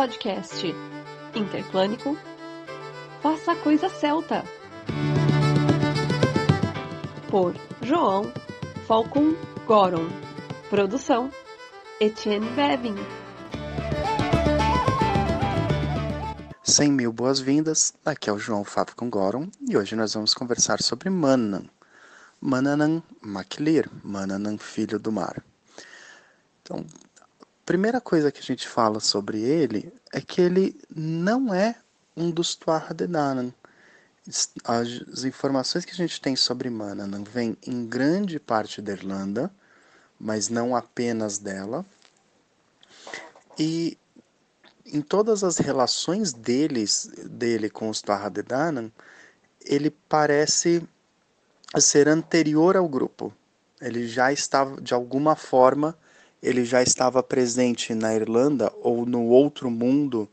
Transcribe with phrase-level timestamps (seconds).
[0.00, 0.64] podcast.
[1.34, 2.16] Interplânico
[3.20, 4.42] Faça a Coisa Celta.
[7.28, 8.32] Por João
[8.86, 9.34] Falcon
[9.66, 10.08] Goron.
[10.70, 11.30] Produção
[12.00, 12.94] Etienne Bevin.
[16.62, 21.10] 100 mil boas-vindas, aqui é o João Falcon Goron e hoje nós vamos conversar sobre
[21.10, 21.64] Manan.
[22.40, 25.44] Mananan Maclir, Mananan Filho do Mar.
[26.62, 26.86] Então,
[27.70, 31.76] primeira coisa que a gente fala sobre ele é que ele não é
[32.16, 33.52] um dos Tuatha De Danann.
[34.64, 39.52] As informações que a gente tem sobre Manannan vêm em grande parte da Irlanda,
[40.18, 41.86] mas não apenas dela.
[43.56, 43.96] E
[44.84, 48.90] em todas as relações deles, dele com os Tuatha De Danann,
[49.64, 50.82] ele parece
[51.78, 53.32] ser anterior ao grupo.
[53.80, 55.96] Ele já estava, de alguma forma,
[56.42, 60.28] ele já estava presente na Irlanda ou no outro mundo,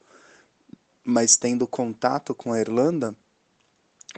[1.03, 3.15] mas tendo contato com a Irlanda,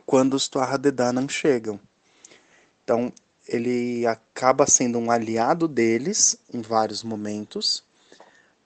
[0.06, 1.80] quando os Tuatha De Danann chegam.
[2.84, 3.12] Então,
[3.48, 7.84] ele acaba sendo um aliado deles em vários momentos,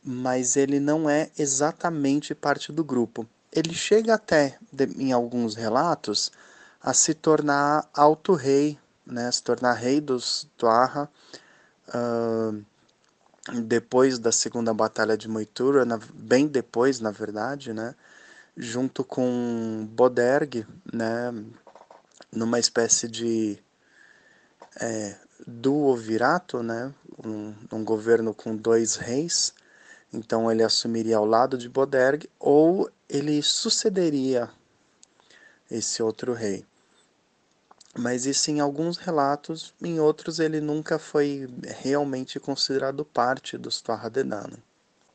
[0.04, 3.28] mas ele não é exatamente parte do grupo.
[3.52, 4.58] Ele chega até,
[4.98, 6.32] em alguns relatos,
[6.82, 11.10] a se tornar alto-rei, né, se tornar rei dos Tuatha,
[11.90, 12.64] uh,
[13.52, 17.94] depois da segunda batalha de Moitura, bem depois, na verdade, né,
[18.56, 21.34] junto com Boderg, né,
[22.32, 23.60] numa espécie de
[24.80, 29.54] é, duovirato, né, um, um governo com dois reis.
[30.12, 34.50] Então ele assumiria ao lado de Boderg ou ele sucederia
[35.70, 36.66] esse outro rei
[37.98, 41.48] mas isso em alguns relatos, em outros ele nunca foi
[41.82, 44.58] realmente considerado parte dos Tuatha De Danann.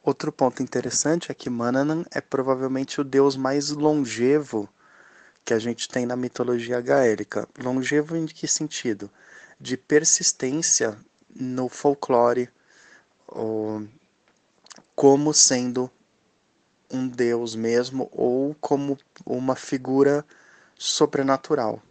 [0.03, 4.69] Outro ponto interessante é que Manannan é provavelmente o deus mais longevo
[5.45, 7.49] que a gente tem na mitologia gaélica.
[7.59, 9.11] Longevo em que sentido?
[9.61, 10.97] De persistência
[11.35, 12.49] no folclore,
[14.95, 15.91] como sendo
[16.91, 18.97] um deus mesmo ou como
[19.27, 20.25] uma figura
[20.79, 21.83] sobrenatural.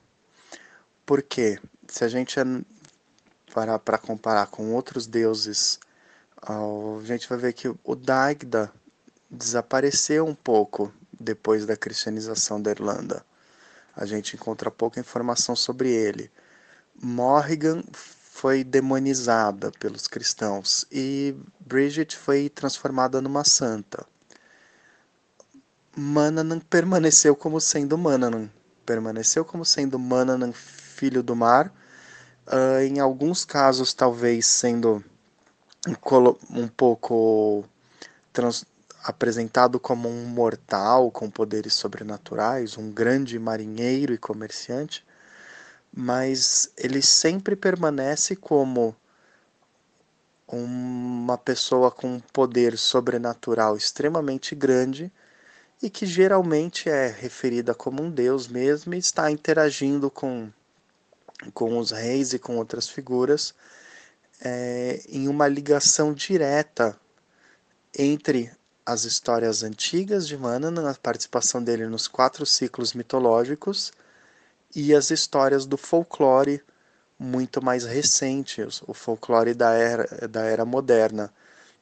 [1.08, 1.58] Porque
[1.88, 2.36] se a gente
[3.54, 5.80] parar para comparar com outros deuses,
[6.42, 6.60] a
[7.06, 8.70] gente vai ver que o Dagda
[9.32, 13.26] desapareceu um pouco depois da cristianização da Irlanda.
[13.96, 16.30] A gente encontra pouca informação sobre ele.
[17.02, 24.06] Morrigan foi demonizada pelos cristãos e Bridget foi transformada numa santa.
[25.96, 28.50] Mananan permaneceu como sendo Mananan,
[28.86, 30.54] permaneceu como sendo Mananan
[30.98, 31.72] filho do mar,
[32.48, 35.04] uh, em alguns casos talvez sendo
[36.50, 37.64] um pouco
[38.34, 38.66] trans,
[39.04, 45.06] apresentado como um mortal com poderes sobrenaturais, um grande marinheiro e comerciante,
[45.96, 48.96] mas ele sempre permanece como
[50.48, 55.12] uma pessoa com um poder sobrenatural extremamente grande
[55.82, 60.50] e que geralmente é referida como um deus mesmo e está interagindo com
[61.54, 63.54] com os reis e com outras figuras,
[64.42, 67.00] é, em uma ligação direta
[67.98, 68.52] entre
[68.86, 73.92] as histórias antigas de Manana, a participação dele nos quatro ciclos mitológicos,
[74.76, 76.62] e as histórias do folclore
[77.20, 81.34] muito mais recentes, o folclore da era, da era moderna.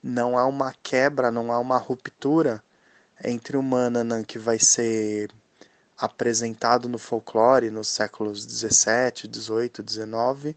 [0.01, 2.63] Não há uma quebra, não há uma ruptura
[3.23, 5.29] entre o Mananan que vai ser
[5.97, 10.55] apresentado no folclore nos séculos 17, 18, 19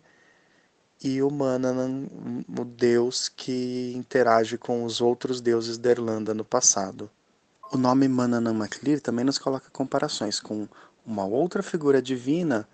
[1.03, 2.06] e o Manannan,
[2.49, 7.09] o deus que interage com os outros deuses da Irlanda no passado.
[7.72, 10.66] O nome Manannan Maclir também nos coloca comparações com
[11.06, 12.69] uma outra figura divina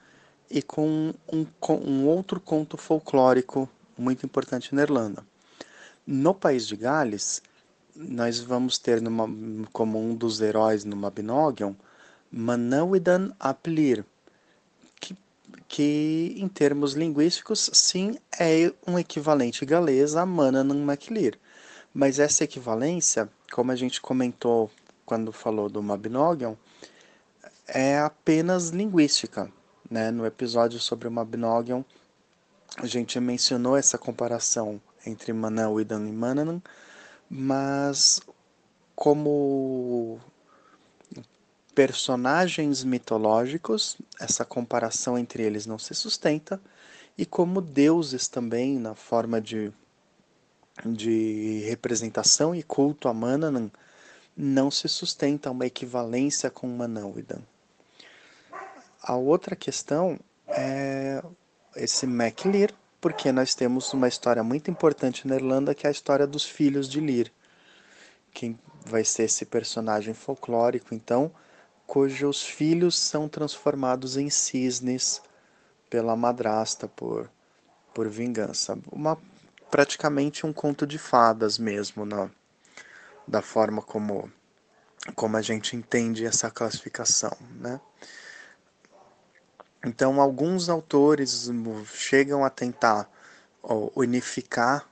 [0.51, 5.25] e com um, com um outro conto folclórico muito importante na Irlanda.
[6.07, 7.43] No país de Gales,
[7.94, 9.29] nós vamos ter numa,
[9.73, 11.75] como um dos heróis no Mabinogion
[12.37, 14.05] Manawydan Aplir,
[15.01, 15.17] que,
[15.69, 21.39] que em termos linguísticos sim é um equivalente galês a Mananan Maclir.
[21.95, 24.69] Mas essa equivalência, como a gente comentou
[25.07, 26.57] quando falou do Mabinogion,
[27.69, 29.49] é apenas linguística.
[29.89, 30.11] Né?
[30.11, 31.85] No episódio sobre o Mabinogion,
[32.79, 36.61] a gente mencionou essa comparação entre Manawydan e Mananan,
[37.31, 38.21] mas
[38.97, 40.19] como
[41.75, 46.61] personagens mitológicos, essa comparação entre eles não se sustenta,
[47.17, 49.73] e como deuses também, na forma de,
[50.85, 53.71] de representação e culto a Mananan,
[54.37, 57.41] não se sustenta uma equivalência com Manauidan.
[59.03, 60.19] A outra questão
[60.49, 61.23] é
[61.76, 66.26] esse MacLear, porque nós temos uma história muito importante na Irlanda, que é a história
[66.26, 67.31] dos filhos de Lear.
[68.32, 71.31] Quem vai ser esse personagem folclórico, então,
[71.87, 75.21] cujos filhos são transformados em cisnes
[75.89, 77.31] pela madrasta por,
[77.93, 78.79] por vingança.
[78.91, 79.19] Uma,
[79.71, 82.31] praticamente um conto de fadas mesmo, na,
[83.27, 84.31] da forma como,
[85.15, 87.37] como a gente entende essa classificação.
[87.59, 87.81] Né?
[89.85, 91.51] Então, alguns autores
[91.93, 93.11] chegam a tentar
[93.95, 94.87] unificar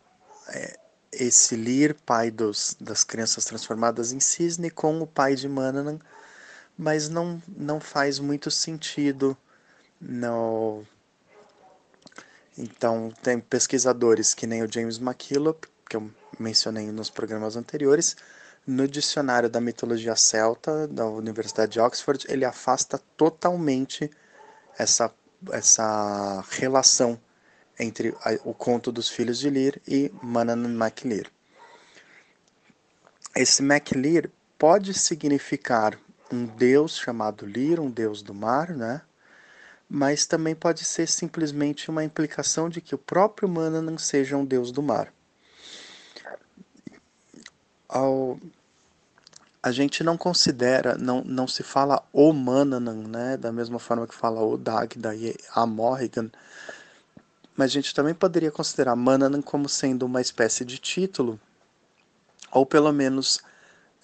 [0.49, 0.79] é,
[1.13, 5.99] esse Lir, pai dos, das crianças transformadas em cisne, com o pai de Mananan,
[6.77, 9.37] mas não, não faz muito sentido.
[10.01, 10.85] No...
[12.57, 18.17] Então, tem pesquisadores que nem o James McKillop, que eu mencionei nos programas anteriores,
[18.67, 24.11] no dicionário da mitologia celta da Universidade de Oxford, ele afasta totalmente
[24.79, 25.13] essa,
[25.51, 27.21] essa relação
[27.79, 28.15] entre
[28.45, 31.27] o conto dos filhos de Lear e Manan MacLear.
[33.35, 35.99] Esse MacLear pode significar
[36.33, 39.03] um deus chamado Lear, um deus do mar, né?
[39.95, 44.73] mas também pode ser simplesmente uma implicação de que o próprio Mananan seja um deus
[44.73, 45.13] do mar.
[47.87, 48.41] Ao
[49.63, 54.15] a gente não considera, não, não se fala o Mananan, né, da mesma forma que
[54.15, 56.31] fala o Dagda e a Morrigan,
[57.55, 61.39] mas a gente também poderia considerar Mananan como sendo uma espécie de título,
[62.51, 63.41] ou pelo menos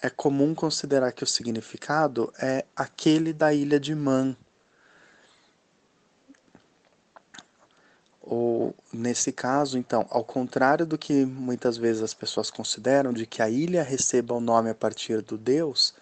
[0.01, 4.35] é comum considerar que o significado é aquele da ilha de Man,
[8.29, 13.41] Ou nesse caso, então, ao contrário do que muitas vezes as pessoas consideram, de que
[13.41, 15.95] a ilha receba o nome a partir do Deus,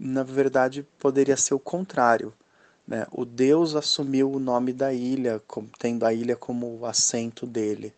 [0.00, 2.32] na verdade poderia ser o contrário.
[2.88, 3.06] Né?
[3.12, 5.42] O Deus assumiu o nome da ilha,
[5.78, 7.92] tendo a ilha como o assento dele.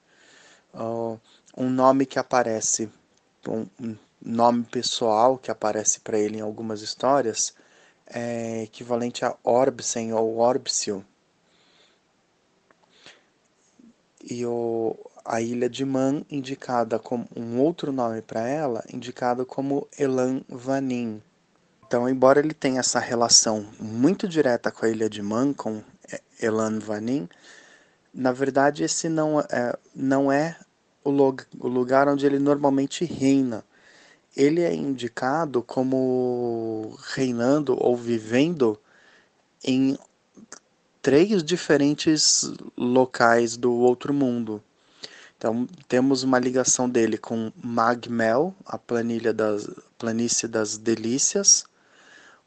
[0.75, 1.17] Uh,
[1.57, 2.91] um nome que aparece,
[3.47, 7.55] um, um nome pessoal que aparece para ele em algumas histórias,
[8.07, 11.05] é equivalente a Orbsen ou Orbsio,
[14.23, 19.87] e o, a ilha de Man, indicada como um outro nome para ela, indicada como
[19.99, 21.23] Elan Vanin.
[21.87, 25.83] Então, embora ele tenha essa relação muito direta com a ilha de Man, com
[26.41, 27.29] Elan Vanin,
[28.13, 30.57] na verdade esse não é, não é
[31.05, 33.65] o, o lugar onde ele normalmente reina.
[34.37, 38.79] Ele é indicado como reinando ou vivendo
[39.63, 39.97] em
[41.01, 44.63] três diferentes locais do outro mundo.
[45.37, 51.67] Então, temos uma ligação dele com Magmel, a planilha das, planície das delícias,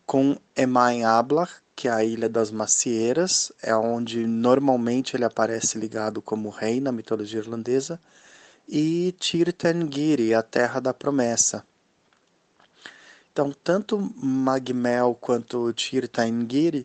[0.04, 6.24] com Emain Ablar, que é a Ilha das Macieiras, é onde normalmente ele aparece ligado
[6.24, 8.00] como rei na mitologia irlandesa,
[8.68, 11.64] e Tirtangiri, a Terra da Promessa.
[13.38, 16.84] Então, tanto Magmel quanto Tirtangiri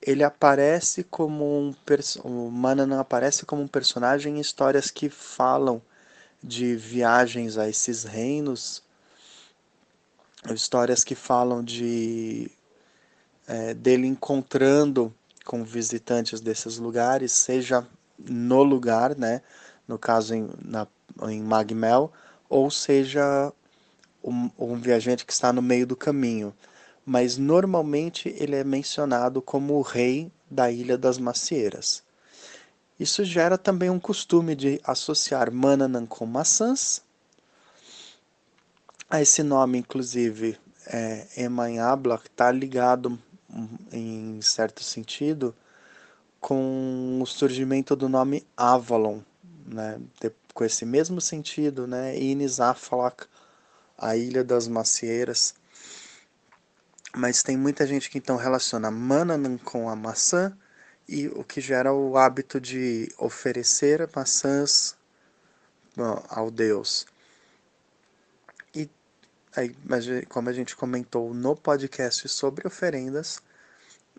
[0.00, 1.74] ele aparece como um
[2.22, 5.82] o Mananan aparece como um personagem em histórias que falam
[6.40, 8.84] de viagens a esses reinos,
[10.54, 12.48] histórias que falam de
[13.48, 15.12] é, dele encontrando
[15.44, 17.84] com visitantes desses lugares, seja
[18.16, 19.42] no lugar, né,
[19.88, 20.86] no caso em, na,
[21.24, 22.12] em Magmel,
[22.48, 23.52] ou seja
[24.22, 26.54] um, um viajante que está no meio do caminho
[27.04, 32.02] mas normalmente ele é mencionado como o rei da Ilha das Macieiras.
[32.98, 37.02] Isso gera também um costume de associar Mananan com maçãs.
[39.08, 43.18] A esse nome, inclusive, é, Emanhabla, está ligado,
[43.90, 45.52] em certo sentido,
[46.38, 49.20] com o surgimento do nome Avalon,
[49.66, 50.00] né?
[50.54, 52.16] com esse mesmo sentido, né?
[52.16, 53.26] Inizafalak,
[54.00, 55.54] a Ilha das Macieiras
[57.14, 60.56] mas tem muita gente que então relaciona Mananan com a maçã
[61.08, 64.96] e o que gera o hábito de oferecer maçãs
[66.28, 67.04] ao Deus.
[68.74, 68.88] E
[69.56, 69.74] aí,
[70.28, 73.42] como a gente comentou no podcast sobre oferendas,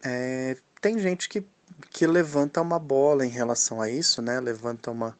[0.03, 1.45] é, tem gente que,
[1.89, 4.41] que levanta uma bola em relação a isso, né?
[4.41, 5.17] Levanta uma,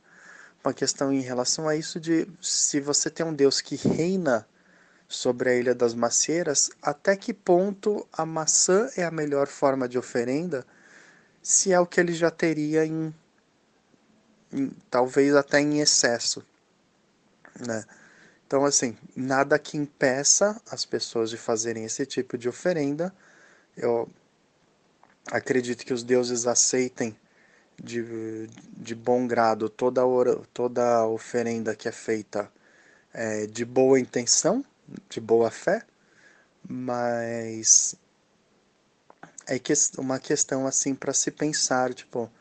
[0.62, 4.46] uma questão em relação a isso de se você tem um Deus que reina
[5.12, 9.98] sobre a Ilha das Macieiras, até que ponto a maçã é a melhor forma de
[9.98, 10.66] oferenda,
[11.44, 13.14] se é o que ele já teria em,
[14.54, 16.44] em talvez até em excesso,
[17.60, 17.84] né?
[18.48, 23.14] Então, assim, nada que impeça as pessoas de fazerem esse tipo de oferenda.
[23.78, 24.10] Eu
[25.28, 27.16] acredito que os deuses aceitem
[27.82, 30.02] de, de bom grado toda,
[30.54, 32.52] toda oferenda que é feita
[33.14, 34.66] é, de boa intenção,
[35.10, 35.84] de boa fé,
[36.68, 37.96] mas
[39.48, 39.60] é
[39.98, 42.32] uma questão assim para se pensar, tipo,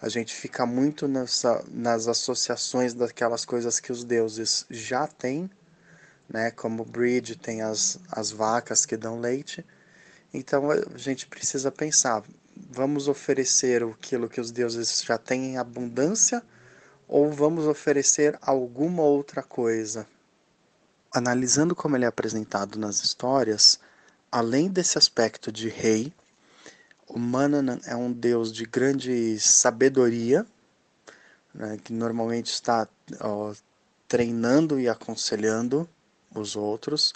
[0.00, 5.50] a gente fica muito nessa, nas associações daquelas coisas que os deuses já têm
[6.30, 6.50] né?
[6.52, 9.66] Como Bridge tem as, as vacas que dão leite.
[10.32, 12.22] Então a gente precisa pensar:
[12.56, 16.42] vamos oferecer aquilo que os deuses já têm em abundância
[17.08, 20.06] ou vamos oferecer alguma outra coisa?
[21.12, 23.80] Analisando como ele é apresentado nas histórias,
[24.30, 26.12] além desse aspecto de rei,
[27.08, 30.46] o Mananan é um deus de grande sabedoria,
[31.52, 32.86] né, que normalmente está
[33.20, 33.52] ó,
[34.06, 35.88] treinando e aconselhando
[36.32, 37.12] os outros.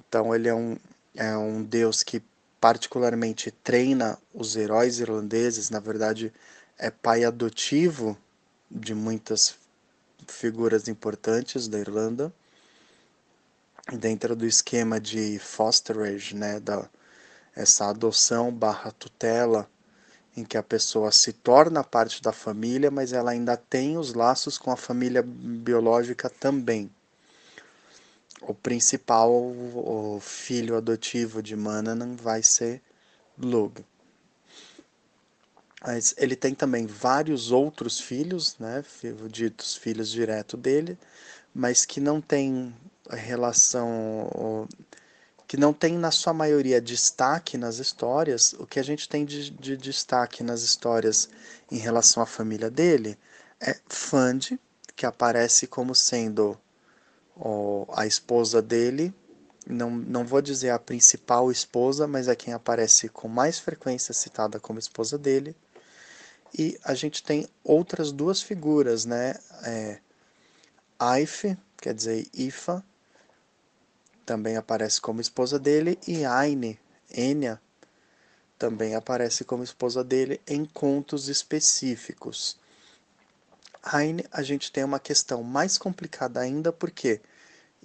[0.00, 0.78] Então ele é um,
[1.14, 2.22] é um deus que
[2.58, 6.32] particularmente treina os heróis irlandeses, na verdade
[6.78, 8.16] é pai adotivo
[8.70, 9.56] de muitas
[10.26, 12.32] figuras importantes da Irlanda,
[13.92, 16.88] dentro do esquema de fosterage, né, da,
[17.54, 19.68] essa adoção barra tutela,
[20.36, 24.58] em que a pessoa se torna parte da família, mas ela ainda tem os laços
[24.58, 26.90] com a família biológica também
[28.42, 32.80] o principal o filho adotivo de Mananan vai ser
[33.36, 33.84] Lug.
[35.82, 38.84] Mas ele tem também vários outros filhos, né,
[39.30, 40.98] ditos filhos direto dele,
[41.54, 42.74] mas que não tem
[43.16, 44.68] relação,
[45.46, 48.54] que não tem na sua maioria destaque nas histórias.
[48.54, 51.28] O que a gente tem de, de destaque nas histórias
[51.70, 53.18] em relação à família dele
[53.60, 54.58] é Fand,
[54.94, 56.58] que aparece como sendo
[57.94, 59.14] a esposa dele,
[59.66, 64.58] não, não vou dizer a principal esposa, mas é quem aparece com mais frequência citada
[64.58, 65.54] como esposa dele.
[66.58, 69.34] E a gente tem outras duas figuras, né?
[69.62, 70.00] É,
[71.80, 72.82] quer dizer Ifa,
[74.28, 76.78] também aparece como esposa dele, e Aine,
[77.10, 77.58] Enya,
[78.58, 82.58] também aparece como esposa dele em contos específicos.
[83.90, 87.22] Heine, a gente tem uma questão mais complicada ainda, porque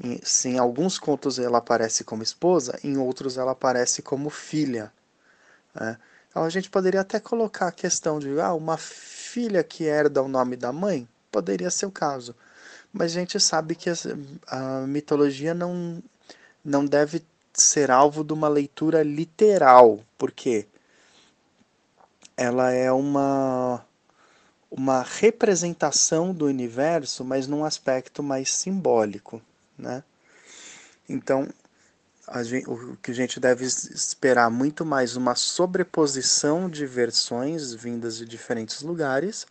[0.03, 4.91] em, se em alguns contos ela aparece como esposa, em outros ela aparece como filha.
[5.73, 5.97] Né?
[6.29, 10.27] Então a gente poderia até colocar a questão de ah, uma filha que herda o
[10.27, 12.35] nome da mãe, poderia ser o caso.
[12.91, 13.95] Mas a gente sabe que a,
[14.47, 16.03] a mitologia não,
[16.63, 20.67] não deve ser alvo de uma leitura literal, porque
[22.37, 23.85] ela é uma
[24.75, 29.39] uma representação do universo, mas num aspecto mais simbólico,
[29.77, 30.03] né?
[31.07, 31.47] Então,
[32.41, 38.25] gente, o que a gente deve esperar muito mais uma sobreposição de versões vindas de
[38.25, 39.45] diferentes lugares,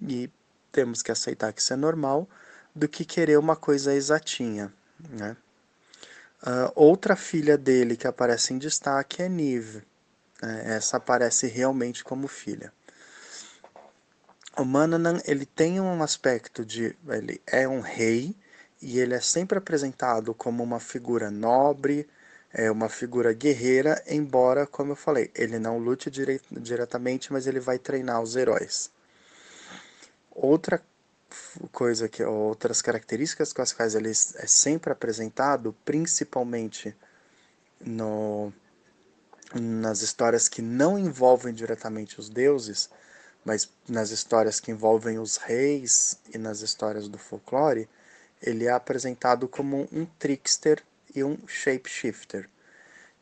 [0.00, 0.30] e
[0.72, 2.26] temos que aceitar que isso é normal,
[2.74, 4.72] do que querer uma coisa exatinha,
[5.10, 5.36] né?
[6.42, 9.82] Uh, outra filha dele que aparece em destaque é Nive.
[10.42, 10.76] Né?
[10.76, 12.72] Essa aparece realmente como filha
[14.56, 18.34] o Mananan ele tem um aspecto de ele é um rei
[18.80, 22.08] e ele é sempre apresentado como uma figura nobre,
[22.52, 27.60] é uma figura guerreira, embora, como eu falei, ele não lute dire diretamente, mas ele
[27.60, 28.90] vai treinar os heróis.
[30.30, 30.82] Outra
[31.72, 36.94] coisa que outras características com as quais ele é sempre apresentado, principalmente
[37.80, 38.52] no
[39.54, 42.90] nas histórias que não envolvem diretamente os deuses,
[43.44, 47.88] mas nas histórias que envolvem os reis e nas histórias do folclore,
[48.42, 50.82] ele é apresentado como um trickster
[51.14, 52.50] e um shapeshifter.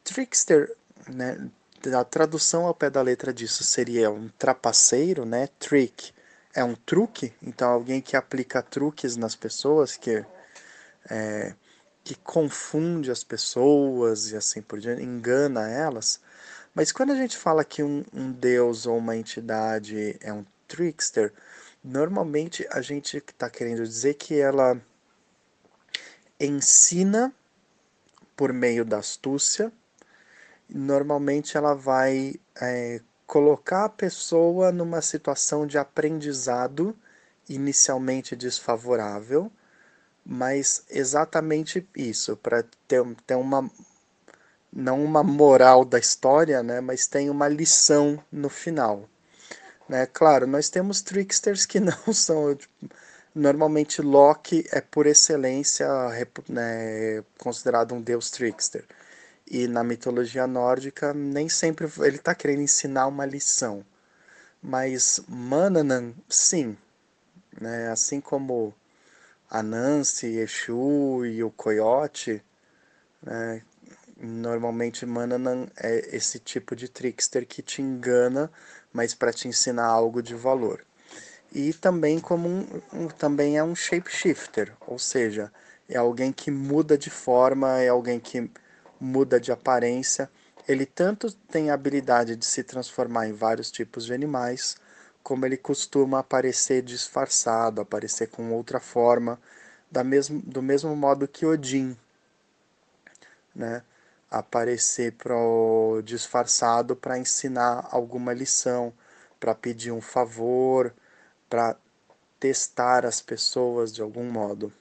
[0.02, 0.74] Trickster,
[1.06, 1.50] né,
[1.94, 5.48] a tradução ao pé da letra disso seria um trapaceiro, né?
[5.58, 6.13] Trick
[6.54, 10.24] é um truque, então alguém que aplica truques nas pessoas, que
[11.10, 11.54] é,
[12.02, 16.20] que confunde as pessoas e assim por diante, engana elas.
[16.74, 21.32] Mas quando a gente fala que um, um deus ou uma entidade é um trickster,
[21.82, 24.80] normalmente a gente está querendo dizer que ela
[26.38, 27.32] ensina
[28.36, 29.72] por meio da astúcia.
[30.68, 36.96] Normalmente ela vai é, colocar a pessoa numa situação de aprendizado
[37.48, 39.50] inicialmente desfavorável,
[40.24, 43.70] mas exatamente isso, para ter, ter uma,
[44.72, 49.08] não uma moral da história, né, mas tem uma lição no final.
[49.88, 50.06] Né?
[50.06, 52.56] Claro, nós temos tricksters que não são
[53.34, 55.88] Normalmente Loki é por excelência
[56.48, 58.84] né, considerado um deus trickster.
[59.50, 63.84] E na mitologia nórdica nem sempre ele está querendo ensinar uma lição.
[64.62, 66.76] Mas Mananan, sim.
[67.60, 67.88] Né?
[67.90, 68.74] Assim como
[69.50, 72.42] Anansi, Exu e o Coyote,
[73.22, 73.62] né?
[74.16, 78.50] normalmente Mananan é esse tipo de trickster que te engana,
[78.92, 80.84] mas para te ensinar algo de valor
[81.54, 85.52] e também como um, um, também é um shapeshifter, ou seja,
[85.88, 88.50] é alguém que muda de forma, é alguém que
[89.04, 90.30] muda de aparência.
[90.66, 94.76] Ele tanto tem a habilidade de se transformar em vários tipos de animais,
[95.22, 99.38] como ele costuma aparecer disfarçado, aparecer com outra forma,
[99.90, 101.96] da mesmo, do mesmo modo que Odin,
[103.54, 103.82] né?
[104.30, 108.92] aparecer pro disfarçado para ensinar alguma lição,
[109.38, 110.92] para pedir um favor,
[111.48, 111.76] para
[112.40, 114.72] testar as pessoas de algum modo.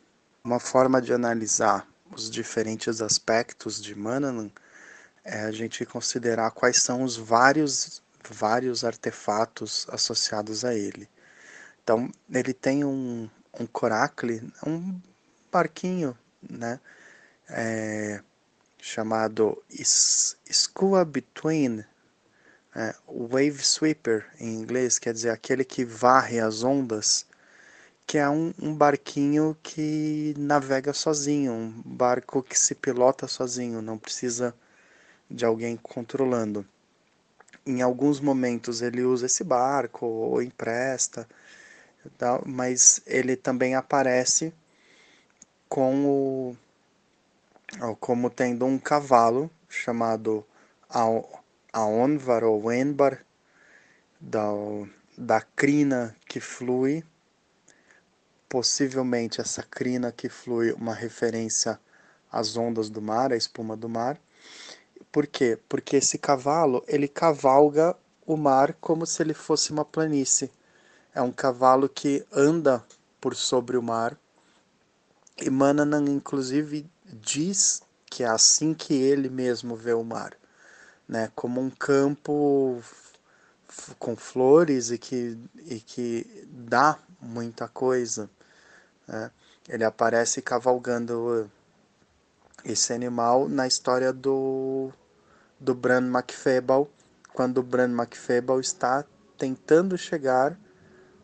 [0.43, 4.51] Uma forma de analisar os diferentes aspectos de Mananan
[5.23, 11.09] é a gente considerar quais são os vários, vários artefatos associados a ele.
[11.83, 13.29] Então, ele tem um,
[13.59, 14.99] um coracle, um
[15.51, 16.79] barquinho, né?
[17.49, 18.21] É,
[18.79, 21.85] chamado Skua Between
[22.75, 27.25] é, wave sweeper em inglês quer dizer aquele que varre as ondas,
[28.05, 33.97] que é um, um, barquinho que navega sozinho, um barco que se pilota sozinho, não
[33.97, 34.53] precisa
[35.29, 36.65] de alguém controlando.
[37.65, 41.27] Em alguns momentos ele usa esse barco ou empresta,
[42.45, 44.53] mas ele também aparece
[45.69, 46.57] com o,
[47.99, 50.45] como tendo um cavalo chamado
[51.71, 53.25] Aonvar ou Enbar,
[54.19, 54.47] da,
[55.17, 57.03] da crina que flui,
[58.53, 61.79] possivelmente essa crina que flui uma referência
[62.31, 64.15] às ondas do mar, à espuma do mar.
[65.11, 65.57] Por quê?
[65.67, 70.51] Porque esse cavalo, ele cavalga o mar como se ele fosse uma planície.
[71.15, 72.85] É um cavalo que anda
[73.19, 74.15] por sobre o mar.
[75.41, 80.37] E Mananan, inclusive, diz que é assim que ele mesmo vê o mar
[81.09, 82.79] né, como um campo
[83.97, 88.29] com flores e que, e que dá muita coisa.
[89.07, 89.31] Né?
[89.67, 91.49] Ele aparece cavalgando
[92.65, 94.91] esse animal na história do,
[95.59, 96.89] do Bran Macfebal,
[97.33, 99.05] quando o Bran Macfebal está
[99.37, 100.57] tentando chegar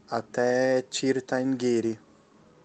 [0.10, 2.00] até Tirtangiri.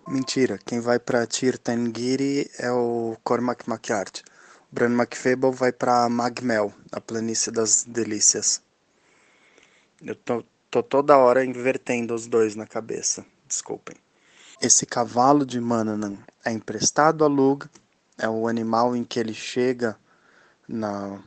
[0.06, 4.22] Mentira, quem vai para Tirtangiri é o Cormac McCart.
[4.70, 8.60] Bran McFable vai para Magmel, a planície das delícias.
[10.02, 14.03] Eu tô, tô toda hora invertendo os dois na cabeça, desculpem.
[14.60, 17.68] Esse cavalo de Mananan é emprestado a Lug,
[18.16, 19.96] é o animal em que ele chega
[20.68, 21.20] na,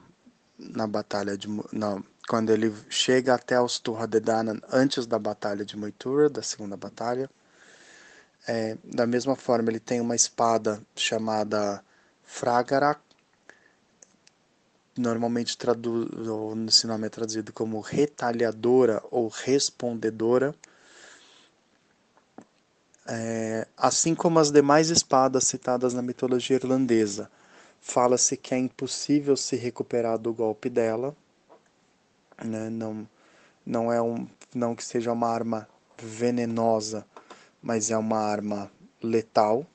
[0.58, 6.30] na batalha de na, quando ele chega até os Turhadedanan antes da batalha de Moitura,
[6.30, 7.30] da segunda batalha.
[8.48, 11.84] É, da mesma forma, ele tem uma espada chamada
[12.24, 13.02] Fragarak,
[14.98, 16.10] normalmente traduz,
[16.68, 20.56] esse nome é traduzido como retalhadora ou respondedora.
[23.08, 27.32] É, assim como as demais espadas citadas na mitologia irlandesa,
[27.80, 31.15] fala-se que é impossível se recuperar do golpe dela,
[32.43, 32.70] né?
[32.70, 33.08] não,
[33.65, 35.67] não é um, não que seja uma arma
[35.98, 37.06] venenosa,
[37.62, 38.70] mas é uma arma
[39.02, 39.65] letal.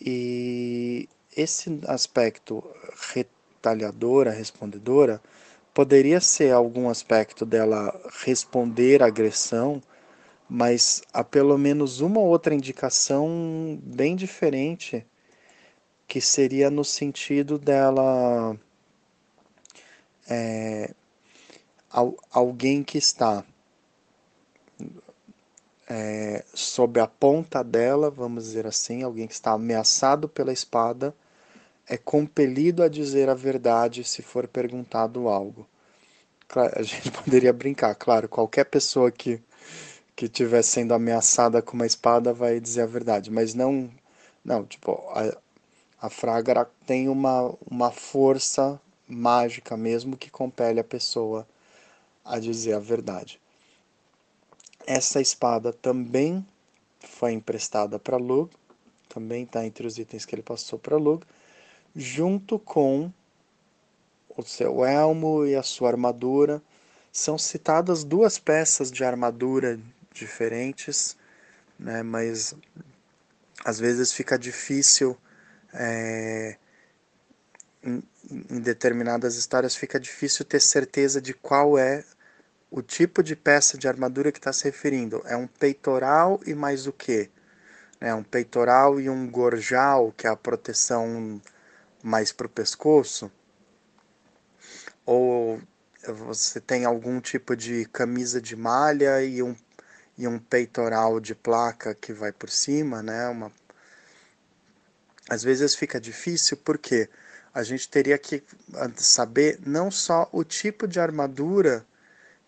[0.00, 2.62] E esse aspecto
[3.12, 5.20] retalhadora, respondedora,
[5.72, 9.82] poderia ser algum aspecto dela responder à agressão,
[10.48, 15.04] mas há pelo menos uma outra indicação bem diferente,
[16.06, 18.56] que seria no sentido dela.
[20.28, 20.92] É,
[22.32, 23.44] alguém que está
[25.88, 31.14] é, sob a ponta dela, vamos dizer assim, alguém que está ameaçado pela espada
[31.88, 35.66] é compelido a dizer a verdade se for perguntado algo.
[36.54, 39.40] A gente poderia brincar, claro, qualquer pessoa que
[40.16, 43.90] que estiver sendo ameaçada com uma espada vai dizer a verdade, mas não,
[44.42, 45.36] não, tipo, a,
[46.00, 51.46] a Fragra tem uma, uma força mágica mesmo que compele a pessoa
[52.24, 53.38] a dizer a verdade.
[54.86, 56.44] Essa espada também
[57.00, 58.50] foi emprestada para Lug,
[59.10, 61.24] também está entre os itens que ele passou para Lug,
[61.94, 63.12] junto com
[64.34, 66.62] o seu elmo e a sua armadura.
[67.12, 69.78] São citadas duas peças de armadura
[70.16, 71.16] diferentes
[71.78, 72.02] né?
[72.02, 72.54] Mas
[73.64, 75.16] às vezes fica difícil
[75.72, 76.56] é,
[77.82, 78.02] em,
[78.50, 82.04] em determinadas histórias fica difícil ter certeza de qual é
[82.70, 85.22] o tipo de peça de armadura que está se referindo.
[85.26, 87.30] É um peitoral e mais o quê?
[88.00, 91.40] É um peitoral e um gorjal, que é a proteção
[92.02, 93.30] mais para o pescoço?
[95.06, 95.60] Ou
[96.06, 99.56] você tem algum tipo de camisa de malha e um,
[100.18, 103.28] e um peitoral de placa que vai por cima, né?
[103.28, 103.52] Uma...
[105.28, 107.08] Às vezes fica difícil porque
[107.52, 108.42] a gente teria que
[108.96, 111.86] saber não só o tipo de armadura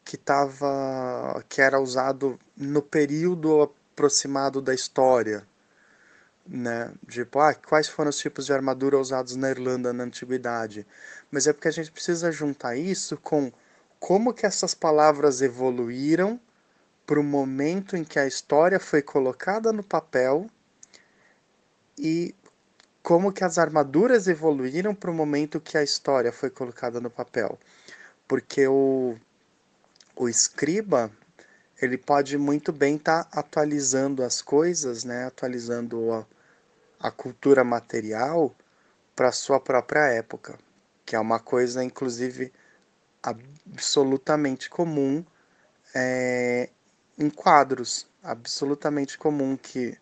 [0.04, 5.46] que tava, que era usado no período aproximado da história,
[6.46, 6.92] né?
[7.08, 10.86] Tipo, ah, quais foram os tipos de armadura usados na Irlanda na antiguidade?
[11.30, 13.52] Mas é porque a gente precisa juntar isso com
[13.98, 16.40] como que essas palavras evoluíram
[17.08, 20.46] para o momento em que a história foi colocada no papel
[21.96, 22.34] e
[23.02, 27.58] como que as armaduras evoluíram para o momento que a história foi colocada no papel.
[28.28, 29.16] Porque o
[30.14, 31.10] o escriba
[31.80, 35.24] ele pode muito bem estar tá atualizando as coisas, né?
[35.24, 36.26] atualizando a,
[37.00, 38.54] a cultura material
[39.16, 40.58] para a sua própria época,
[41.06, 42.52] que é uma coisa, inclusive,
[43.22, 45.24] absolutamente comum
[45.94, 46.68] é,
[47.18, 49.98] em quadros, absolutamente comum que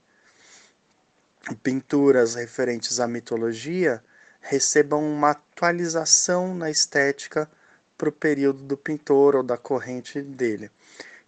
[1.62, 4.02] pinturas referentes à mitologia
[4.40, 7.50] recebam uma atualização na estética
[7.96, 10.70] para o período do pintor ou da corrente dele.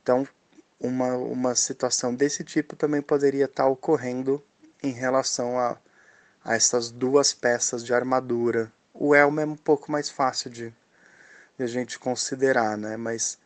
[0.03, 0.27] Então,
[0.79, 4.43] uma, uma situação desse tipo também poderia estar tá ocorrendo
[4.83, 5.77] em relação a,
[6.45, 8.71] a essas duas peças de armadura.
[8.93, 10.75] O elmo é um pouco mais fácil de,
[11.57, 12.97] de a gente considerar, né?
[12.97, 13.39] Mas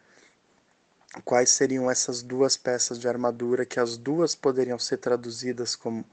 [1.25, 6.05] quais seriam essas duas peças de armadura que as duas poderiam ser traduzidas como,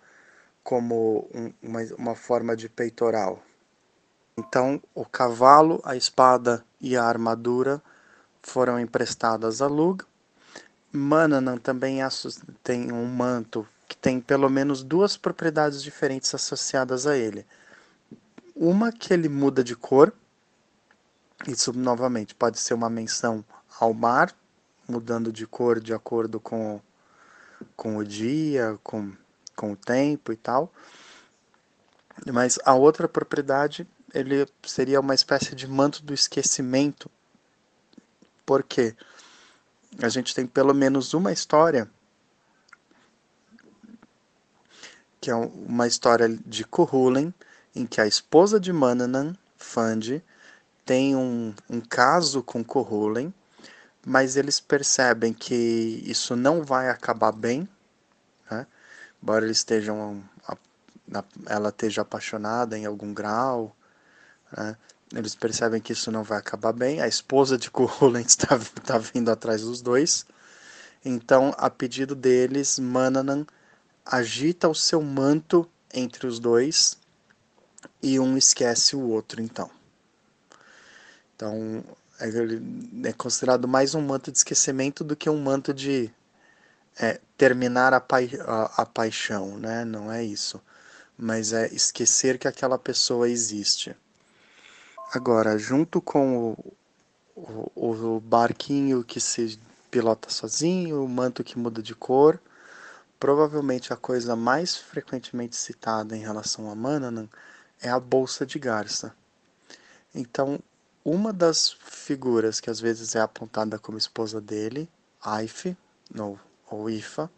[0.63, 3.41] como um, uma, uma forma de peitoral?
[4.37, 7.81] Então, o cavalo, a espada e a armadura
[8.41, 10.03] foram emprestadas a Lug.
[10.91, 11.99] Mananan também
[12.63, 17.45] tem um manto que tem pelo menos duas propriedades diferentes associadas a ele.
[18.55, 20.13] Uma que ele muda de cor,
[21.47, 23.43] isso novamente pode ser uma menção
[23.79, 24.33] ao mar,
[24.89, 26.81] mudando de cor de acordo com,
[27.75, 29.13] com o dia, com,
[29.55, 30.71] com o tempo e tal.
[32.25, 37.09] Mas a outra propriedade ele seria uma espécie de manto do esquecimento,
[38.45, 38.95] porque
[40.01, 41.89] a gente tem pelo menos uma história
[45.21, 47.33] que é uma história de Cuhulen,
[47.75, 50.23] em que a esposa de Mananan, Fandi,
[50.85, 53.33] tem um, um caso com Cuhulen,
[54.05, 57.67] mas eles percebem que isso não vai acabar bem,
[58.49, 58.65] né?
[59.21, 60.23] embora eles estejam
[61.47, 63.75] ela esteja apaixonada em algum grau,
[64.55, 64.77] né?
[65.13, 67.01] Eles percebem que isso não vai acabar bem.
[67.01, 70.25] A esposa de Kuhulen está, está vindo atrás dos dois.
[71.03, 73.45] Então, a pedido deles, Mananan
[74.05, 76.97] agita o seu manto entre os dois
[78.03, 79.69] e um esquece o outro, então.
[81.35, 81.83] Então,
[82.19, 86.11] é, considerado mais um manto de esquecimento do que um manto de
[86.99, 89.85] é, terminar a, pai, a, a paixão, né?
[89.85, 90.61] Não é isso.
[91.17, 93.95] Mas é esquecer que aquela pessoa existe.
[95.13, 96.73] Agora, junto com o,
[97.75, 102.39] o, o barquinho que se pilota sozinho, o manto que muda de cor,
[103.19, 107.27] provavelmente a coisa mais frequentemente citada em relação a Mananan
[107.81, 109.13] é a bolsa de garça.
[110.13, 110.59] Então,
[111.03, 114.89] uma das figuras que às vezes é apontada como esposa dele,
[115.21, 115.75] Aife,
[116.69, 117.29] ou Ifa,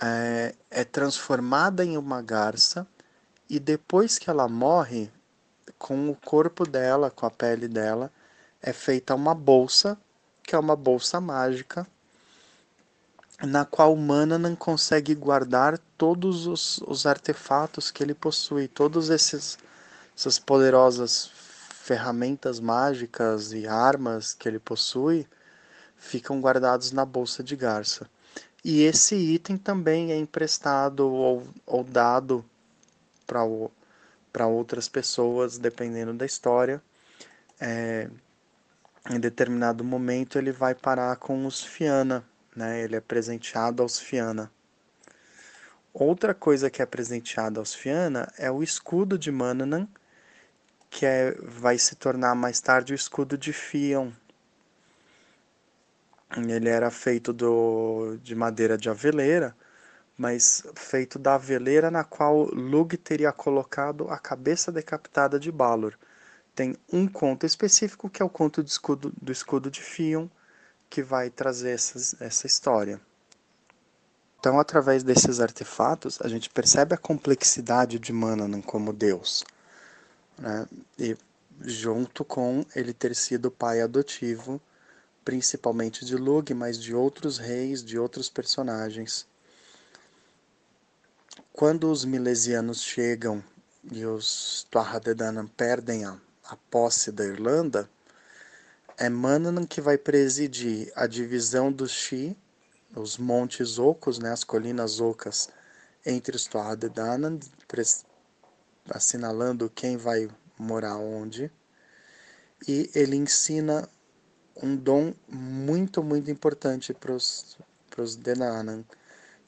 [0.00, 2.86] é, é transformada em uma garça
[3.48, 5.10] e depois que ela morre,
[5.78, 8.12] com o corpo dela, com a pele dela,
[8.62, 9.98] é feita uma bolsa,
[10.42, 11.86] que é uma bolsa mágica,
[13.42, 19.58] na qual Mananan consegue guardar todos os, os artefatos que ele possui, todos esses
[20.16, 21.30] essas poderosas
[21.82, 25.26] ferramentas mágicas e armas que ele possui
[25.96, 28.08] ficam guardados na bolsa de garça.
[28.62, 32.44] E esse item também é emprestado ou, ou dado
[33.26, 36.82] para outras pessoas, dependendo da história.
[37.58, 38.08] É,
[39.10, 42.22] em determinado momento ele vai parar com os Fiana,
[42.54, 42.82] né?
[42.82, 44.50] ele é presenteado aos Fiana.
[45.92, 49.88] Outra coisa que é presenteada aos Fiana é o escudo de Mananan,
[50.90, 54.10] que é, vai se tornar mais tarde o escudo de Fion.
[56.36, 59.56] Ele era feito do, de madeira de aveleira,
[60.18, 65.96] mas feito da veleira na qual Lug teria colocado a cabeça decapitada de Balor.
[66.54, 70.28] Tem um conto específico que é o conto do escudo, do escudo de Fion,
[70.90, 73.00] que vai trazer essa, essa história.
[74.38, 79.44] Então, através desses artefatos, a gente percebe a complexidade de Mananan como Deus.
[80.40, 80.66] Né?
[80.98, 81.16] E
[81.60, 84.60] junto com ele ter sido pai adotivo,
[85.24, 89.26] principalmente de Lug, mas de outros reis, de outros personagens.
[91.52, 93.44] Quando os milesianos chegam
[93.92, 95.14] e os Tuatha
[95.56, 97.88] perdem a, a posse da Irlanda,
[98.96, 102.36] é Manannán que vai presidir a divisão dos Xi,
[102.94, 105.48] os montes ocos, né, as colinas ocas,
[106.04, 106.90] entre os Tuatha
[108.90, 111.50] assinalando quem vai morar onde.
[112.66, 113.88] E ele ensina
[114.62, 118.84] um dom muito, muito importante para os Denanan,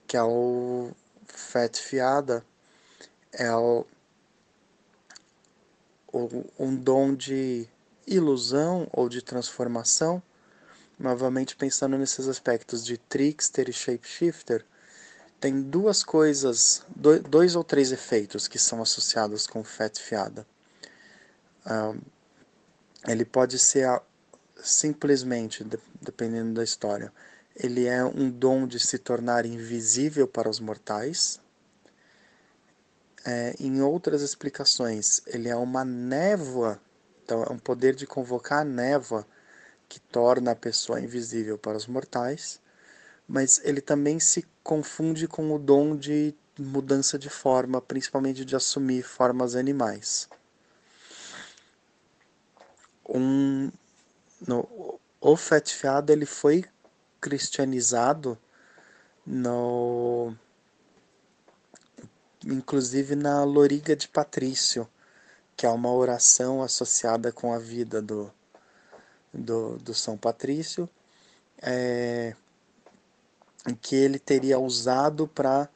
[0.06, 0.92] que é o
[1.26, 2.44] Fet Fiada,
[3.32, 3.86] é o,
[6.12, 7.68] o, um dom de
[8.06, 10.22] ilusão ou de transformação,
[10.98, 14.64] novamente pensando nesses aspectos de trickster e shapeshifter,
[15.42, 16.82] tem duas coisas,
[17.28, 20.46] dois ou três efeitos que são associados com Fet Fiada.
[23.08, 24.00] Ele pode ser a,
[24.62, 25.66] simplesmente,
[26.00, 27.12] dependendo da história,
[27.56, 31.40] ele é um dom de se tornar invisível para os mortais.
[33.24, 36.80] É, em outras explicações, ele é uma névoa
[37.24, 39.26] então, é um poder de convocar a névoa
[39.88, 42.60] que torna a pessoa invisível para os mortais,
[43.26, 49.02] mas ele também se confunde com o dom de mudança de forma, principalmente de assumir
[49.02, 50.28] formas animais.
[53.08, 53.70] Um,
[54.46, 56.64] no, o Fetfiado ele foi
[57.20, 58.38] cristianizado
[59.26, 60.34] no
[62.44, 64.88] inclusive na Loriga de Patrício,
[65.56, 68.32] que é uma oração associada com a vida do,
[69.32, 70.88] do, do São Patrício,
[71.58, 72.21] é,
[73.80, 75.68] que ele teria usado para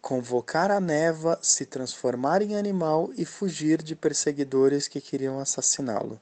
[0.00, 6.20] convocar a neva, se transformar em animal e fugir de perseguidores que queriam assassiná-lo.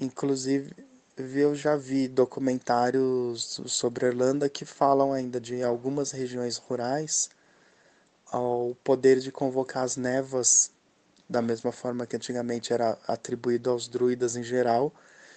[0.00, 0.74] Inclusive,
[1.16, 7.30] eu já vi documentários sobre a Irlanda que falam ainda de algumas regiões rurais
[8.26, 10.70] ao poder de convocar as nevas,
[11.28, 14.92] da mesma forma que antigamente era atribuído aos druidas em geral,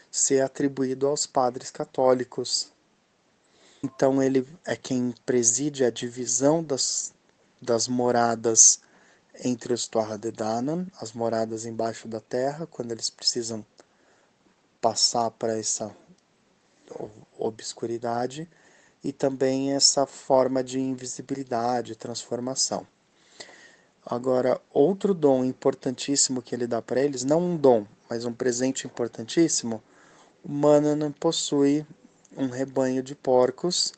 [0.09, 2.71] ser atribuído aos padres católicos.
[3.85, 7.13] Então ele é quem preside a divisão das,
[7.61, 8.79] das moradas
[9.43, 13.63] entre os Tuatha de Danann, as moradas embaixo da terra, quando eles precisam
[14.81, 15.95] passar para essa
[17.37, 18.49] obscuridade,
[19.03, 22.87] e também essa forma de invisibilidade, transformação.
[24.03, 28.87] Agora, outro dom importantíssimo que ele dá para eles, não um dom, mas um presente
[28.87, 29.83] importantíssimo,
[30.43, 31.85] o Mananan possui
[32.35, 33.93] um rebanho de porcos,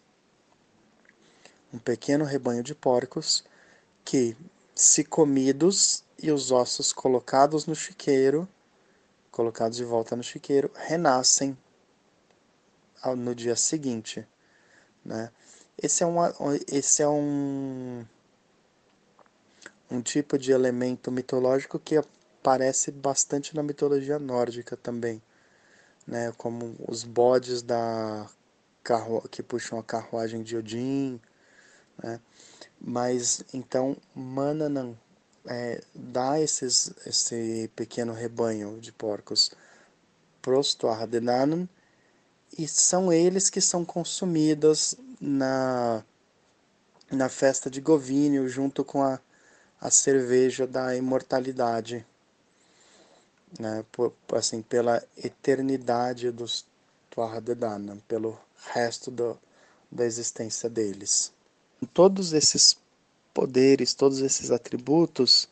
[1.74, 3.44] um pequeno rebanho de porcos,
[4.06, 4.38] que,
[4.76, 8.48] se comidos e os ossos colocados no chiqueiro,
[9.32, 11.58] colocados de volta no chiqueiro, renascem
[13.18, 14.28] no dia seguinte.
[15.04, 15.32] Né?
[15.78, 16.34] Esse é, uma,
[16.72, 18.06] esse é um,
[19.90, 25.22] um tipo de elemento mitológico que aparece bastante na mitologia nórdica também,
[26.08, 26.34] né?
[26.38, 28.28] como os bodes da
[28.84, 31.20] carru que puxam a carruagem de Odin.
[32.02, 32.20] Né?
[32.80, 34.96] Mas então Mananan
[35.46, 39.52] é, dá esses, esse pequeno rebanho de porcos
[40.42, 41.08] pros Tuatha
[42.58, 46.04] e são eles que são consumidas na,
[47.12, 49.20] na festa de Govínio, junto com a,
[49.80, 52.06] a cerveja da imortalidade,
[53.60, 56.66] né, por, assim, pela eternidade dos
[57.10, 58.38] Tuahadedana, pelo
[58.74, 59.38] resto do,
[59.92, 61.32] da existência deles.
[61.94, 62.78] Todos esses
[63.34, 65.48] poderes, todos esses atributos,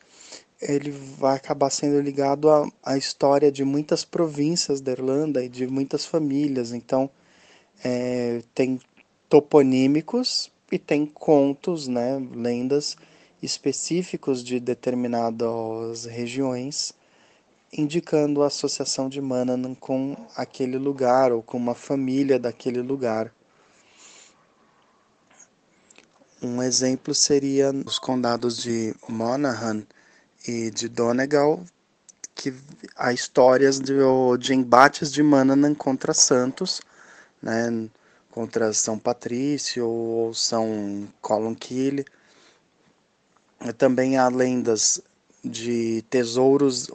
[0.61, 5.67] ele vai acabar sendo ligado à, à história de muitas províncias da Irlanda e de
[5.67, 6.71] muitas famílias.
[6.71, 7.09] Então,
[7.83, 8.79] é, tem
[9.29, 12.95] toponímicos e tem contos, né, lendas
[13.41, 16.93] específicos de determinadas regiões,
[17.77, 23.31] indicando a associação de Manannan com aquele lugar ou com uma família daquele lugar.
[26.41, 29.83] Um exemplo seria os condados de Monaghan
[30.47, 31.63] e de Donegal,
[32.33, 32.53] que
[32.95, 33.93] há histórias de,
[34.39, 36.81] de embates de Manannan contra Santos,
[37.41, 37.89] né,
[38.29, 42.05] contra São Patrício ou São Columcille.
[43.77, 45.01] Também há lendas
[45.43, 46.89] de tesouros,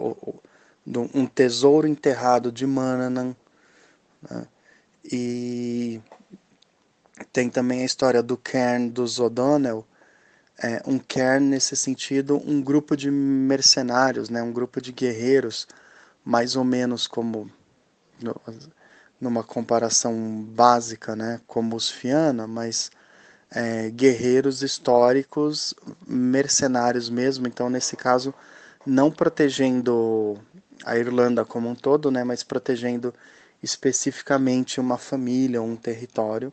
[1.14, 3.34] um tesouro enterrado de Manannan,
[4.28, 4.46] né?
[5.04, 6.00] e
[7.32, 9.86] tem também a história do cairn dos O'Donnell,
[10.62, 14.42] é, um cairn nesse sentido, um grupo de mercenários, né?
[14.42, 15.66] um grupo de guerreiros,
[16.24, 17.50] mais ou menos como
[19.20, 22.90] numa comparação básica, né, como os Fiana, mas
[23.50, 25.74] é, guerreiros históricos,
[26.06, 27.46] mercenários mesmo.
[27.46, 28.32] Então, nesse caso,
[28.86, 30.38] não protegendo
[30.84, 33.14] a Irlanda como um todo, né, mas protegendo
[33.62, 36.52] especificamente uma família, um território.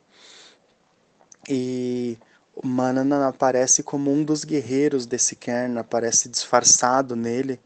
[1.47, 2.17] E
[2.63, 7.59] Manana aparece como um dos guerreiros desse cairn, aparece disfarçado nele,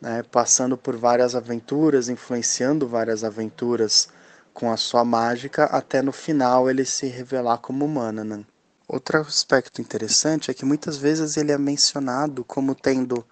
[0.00, 4.08] né, passando por várias aventuras, influenciando várias aventuras
[4.52, 8.44] com a sua mágica até no final ele se revelar como Mananan.
[8.88, 13.26] Outro aspecto interessante é que muitas vezes ele é mencionado como tendo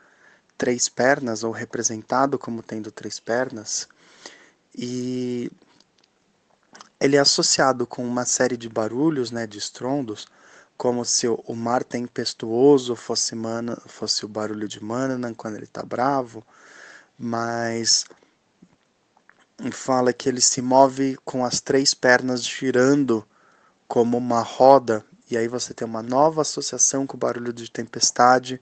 [0.56, 3.88] três pernas ou representado como tendo três pernas
[4.74, 5.50] e
[6.98, 10.26] ele é associado com uma série de barulhos, né, de estrondos,
[10.76, 15.82] como se o mar tempestuoso fosse, mana, fosse o barulho de Mananan quando ele está
[15.82, 16.44] bravo,
[17.18, 18.06] mas
[19.70, 23.24] fala que ele se move com as três pernas girando
[23.86, 28.60] como uma roda, e aí você tem uma nova associação com o barulho de tempestade,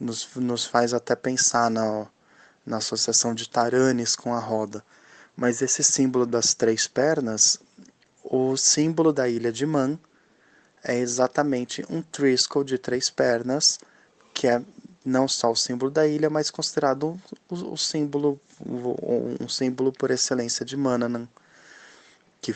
[0.00, 2.06] nos, nos faz até pensar na,
[2.64, 4.82] na associação de Taranis com a roda.
[5.36, 7.60] Mas esse símbolo das três pernas,
[8.24, 9.98] o símbolo da ilha de Man,
[10.82, 13.78] é exatamente um triskel de três pernas,
[14.32, 14.62] que é
[15.04, 18.40] não só o símbolo da ilha, mas considerado o, o símbolo,
[19.40, 21.28] um símbolo por excelência de Mananan,
[22.40, 22.54] que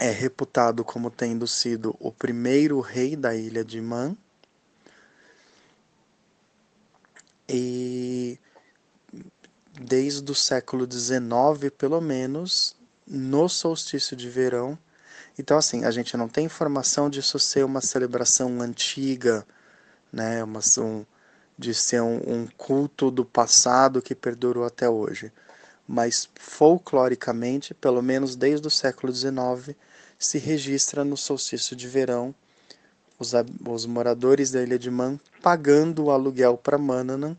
[0.00, 4.16] é reputado como tendo sido o primeiro rei da ilha de Man.
[7.48, 8.38] E
[9.80, 14.78] desde o século XIX, pelo menos, no solstício de verão.
[15.38, 19.46] Então, assim, a gente não tem informação disso ser uma celebração antiga,
[20.12, 20.42] né?
[20.42, 21.06] Uma, um,
[21.56, 25.32] de ser um, um culto do passado que perdurou até hoje.
[25.86, 29.76] Mas folcloricamente, pelo menos desde o século XIX,
[30.18, 32.34] se registra no solstício de verão
[33.18, 33.32] os,
[33.66, 37.36] os moradores da ilha de Man pagando o aluguel para Mananan,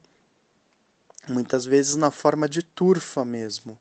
[1.28, 3.80] muitas vezes na forma de turfa mesmo,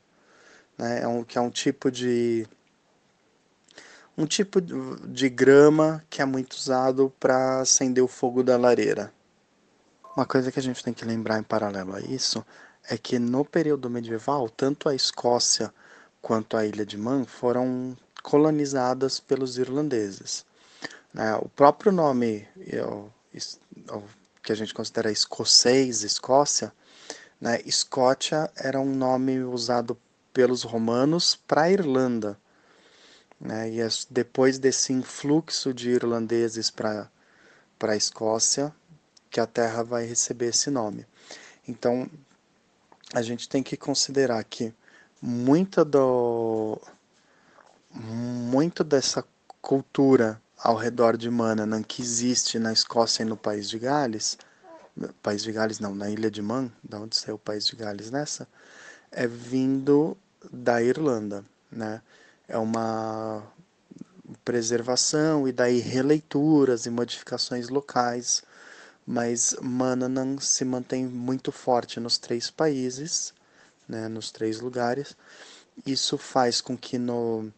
[0.77, 1.01] né?
[1.01, 2.47] é um, que é um tipo de
[4.17, 9.13] um tipo de grama que é muito usado para acender o fogo da lareira.
[10.15, 12.45] Uma coisa que a gente tem que lembrar em paralelo a isso
[12.89, 15.73] é que no período medieval, tanto a Escócia
[16.21, 20.45] quanto a ilha de Man foram colonizadas pelos irlandeses.
[21.13, 21.35] Né?
[21.35, 22.47] O próprio nome
[24.41, 26.73] que a gente considera escocês, Escócia,
[27.39, 27.61] né?
[27.65, 29.97] Escócia era um nome usado
[30.33, 32.37] pelos romanos para a Irlanda.
[33.39, 33.71] Né?
[33.71, 37.09] E depois desse influxo de irlandeses para
[37.81, 38.73] a Escócia,
[39.29, 41.05] que a Terra vai receber esse nome.
[41.67, 42.09] Então,
[43.13, 44.73] a gente tem que considerar que
[45.21, 46.79] muita do
[47.91, 49.23] muito dessa
[49.61, 54.37] cultura ao redor de Manannan que existe na Escócia e no País de Gales,
[55.21, 58.11] País de Gales não, na Ilha de Man, da onde saiu o País de Gales
[58.11, 58.47] nessa,
[59.11, 60.17] é vindo
[60.51, 62.01] da Irlanda, né?
[62.47, 63.43] É uma
[64.43, 68.43] preservação e daí releituras e modificações locais,
[69.05, 73.33] mas Mananan se mantém muito forte nos três países,
[73.87, 75.15] né, nos três lugares.
[75.85, 77.51] Isso faz com que no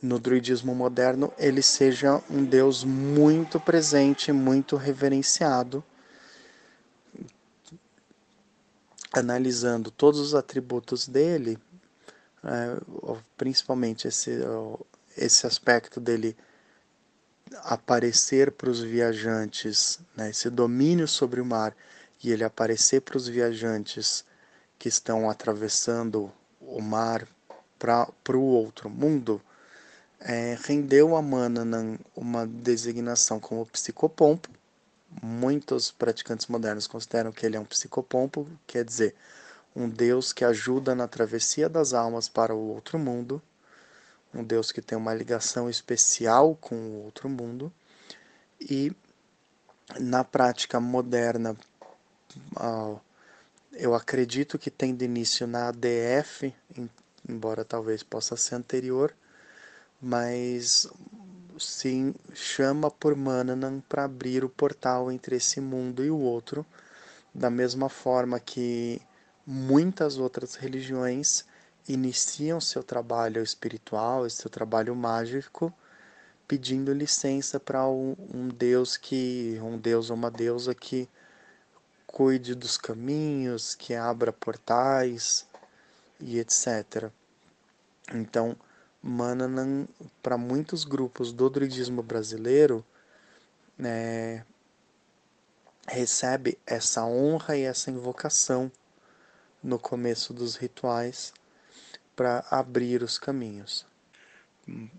[0.00, 5.82] no druidismo moderno ele seja um deus muito presente, muito reverenciado,
[9.12, 11.58] analisando todos os atributos dele,
[12.44, 12.80] é,
[13.36, 14.38] principalmente esse,
[15.16, 16.36] esse aspecto dele
[17.64, 21.74] aparecer para os viajantes, né, esse domínio sobre o mar,
[22.22, 24.24] e ele aparecer para os viajantes
[24.78, 26.30] que estão atravessando
[26.60, 27.26] o mar
[27.78, 29.40] para o outro mundo,
[30.20, 34.48] é, rendeu a Mananan uma designação como psicopompo.
[35.22, 39.14] Muitos praticantes modernos consideram que ele é um psicopompo, quer dizer,
[39.74, 43.40] um Deus que ajuda na travessia das almas para o outro mundo,
[44.34, 47.72] um Deus que tem uma ligação especial com o outro mundo,
[48.60, 48.92] e
[49.98, 51.56] na prática moderna,
[53.72, 56.52] eu acredito que tem de início na ADF,
[57.26, 59.14] embora talvez possa ser anterior,
[60.00, 60.88] mas
[61.58, 66.64] sim chama por Mananan para abrir o portal entre esse mundo e o outro,
[67.34, 69.00] da mesma forma que
[69.46, 71.44] muitas outras religiões
[71.88, 75.72] iniciam seu trabalho espiritual, seu trabalho mágico,
[76.46, 81.08] pedindo licença para um, um, Deus que, um Deus ou uma deusa que
[82.06, 85.46] cuide dos caminhos, que abra portais
[86.20, 87.10] e etc.
[88.12, 88.56] Então,
[89.02, 89.86] Mananan,
[90.22, 92.84] para muitos grupos do druidismo brasileiro,
[93.76, 94.44] né,
[95.86, 98.70] recebe essa honra e essa invocação
[99.62, 101.32] no começo dos rituais
[102.14, 103.86] para abrir os caminhos,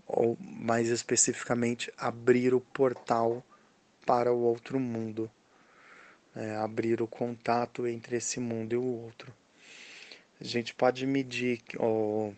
[0.06, 3.44] ou mais especificamente, abrir o portal
[4.06, 5.30] para o outro mundo,
[6.34, 9.32] é, abrir o contato entre esse mundo e o outro.
[10.40, 12.32] A gente pode medir ó,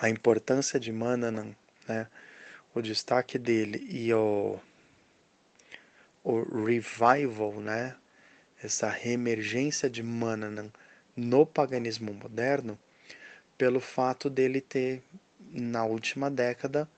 [0.00, 1.54] a importância de Mananan,
[1.88, 2.06] né,
[2.74, 4.58] o destaque dele e o,
[6.22, 7.96] o revival, né,
[8.62, 10.70] essa reemergência de Mananan
[11.16, 12.78] no paganismo moderno,
[13.56, 15.02] pelo fato dele ter,
[15.50, 16.88] na última década,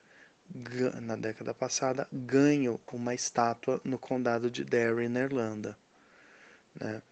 [1.00, 5.78] na década passada, ganho uma estátua no condado de Derry, na Irlanda.
[6.74, 7.02] Né?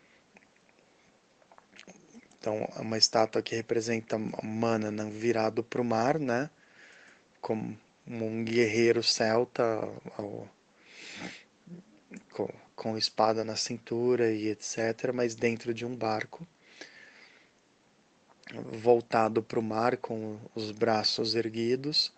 [2.46, 6.48] Então, é uma estátua que representa Mananan virado para o mar, né?
[7.40, 7.76] como
[8.06, 9.62] um guerreiro celta
[10.16, 10.48] ao,
[12.30, 16.46] com, com espada na cintura e etc., mas dentro de um barco
[18.54, 22.14] voltado para o mar com os braços erguidos.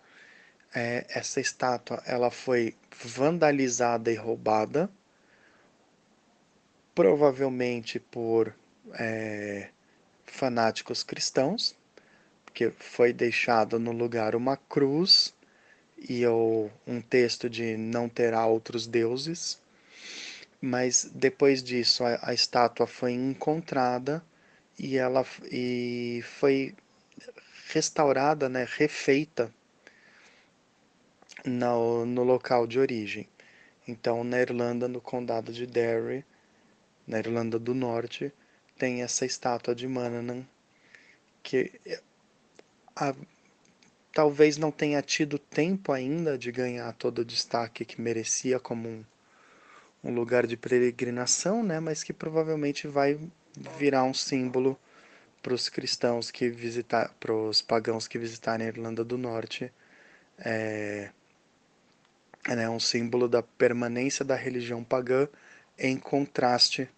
[0.75, 4.91] É, essa estátua ela foi vandalizada e roubada,
[6.93, 8.55] provavelmente por
[8.93, 9.69] é,
[10.29, 11.75] fanáticos cristãos,
[12.45, 15.33] porque foi deixado no lugar uma cruz
[15.97, 19.61] e um texto de não terá outros deuses.
[20.61, 24.23] Mas depois disso a, a estátua foi encontrada
[24.77, 26.75] e ela e foi
[27.67, 29.53] restaurada, né, refeita
[31.45, 33.27] no, no local de origem.
[33.87, 36.25] Então, na Irlanda, no condado de Derry,
[37.07, 38.31] na Irlanda do Norte,
[38.79, 40.43] tem essa estátua de Mananan
[41.43, 41.69] que
[42.95, 43.13] a,
[44.13, 49.03] talvez não tenha tido tempo ainda de ganhar todo o destaque que merecia como um,
[50.03, 53.19] um lugar de peregrinação, né, mas que provavelmente vai
[53.77, 54.79] virar um símbolo
[55.43, 59.71] para os cristãos que visitar, para os pagãos que visitarem a Irlanda do Norte,
[60.37, 61.09] é,
[62.47, 65.27] é né, um símbolo da permanência da religião pagã
[65.77, 66.89] em contraste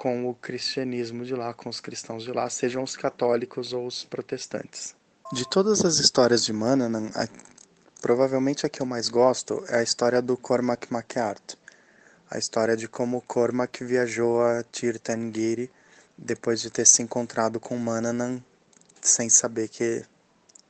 [0.00, 4.02] com o cristianismo de lá, com os cristãos de lá, sejam os católicos ou os
[4.02, 4.96] protestantes.
[5.30, 7.28] De todas as histórias de Mananan, a,
[8.00, 11.54] provavelmente a que eu mais gosto é a história do Cormac MacArt,
[12.30, 15.70] a história de como Cormac viajou a Tirtangiri
[16.16, 18.42] depois de ter se encontrado com Mananan
[19.02, 20.02] sem saber que,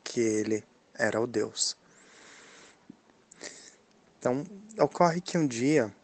[0.03, 1.77] que ele era o deus.
[4.19, 4.45] Então,
[4.77, 5.95] ocorre que um dia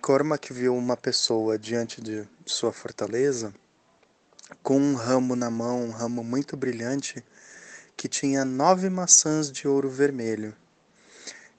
[0.00, 3.52] Cormac viu uma pessoa diante de sua fortaleza
[4.62, 7.22] com um ramo na mão, um ramo muito brilhante,
[7.96, 10.54] que tinha nove maçãs de ouro vermelho.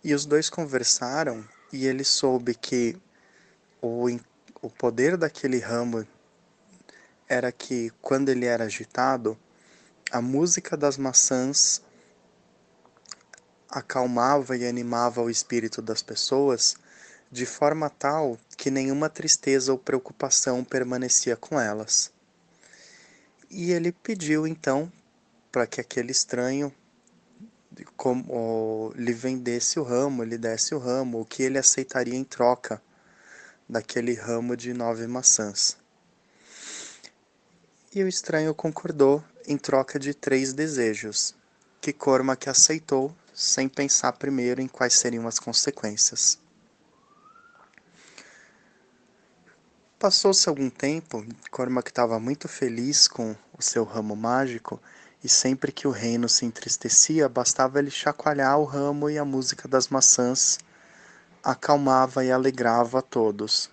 [0.04, 2.98] E os dois conversaram e ele soube que
[3.82, 4.08] o,
[4.62, 6.08] o poder daquele ramo
[7.28, 9.38] era que, quando ele era agitado,
[10.12, 11.82] a música das maçãs
[13.70, 16.76] acalmava e animava o espírito das pessoas
[17.32, 22.12] de forma tal que nenhuma tristeza ou preocupação permanecia com elas.
[23.50, 24.92] E ele pediu então
[25.52, 26.74] para que aquele estranho
[27.96, 32.82] como, lhe vendesse o ramo, lhe desse o ramo, o que ele aceitaria em troca
[33.68, 35.78] daquele ramo de nove maçãs.
[37.94, 41.34] E o estranho concordou em troca de três desejos,
[41.82, 46.38] que Cormac aceitou sem pensar primeiro em quais seriam as consequências.
[50.00, 54.82] Passou-se algum tempo, Cormac estava muito feliz com o seu ramo mágico
[55.22, 59.68] e sempre que o reino se entristecia, bastava ele chacoalhar o ramo e a música
[59.68, 60.58] das maçãs
[61.44, 63.70] acalmava e alegrava a todos.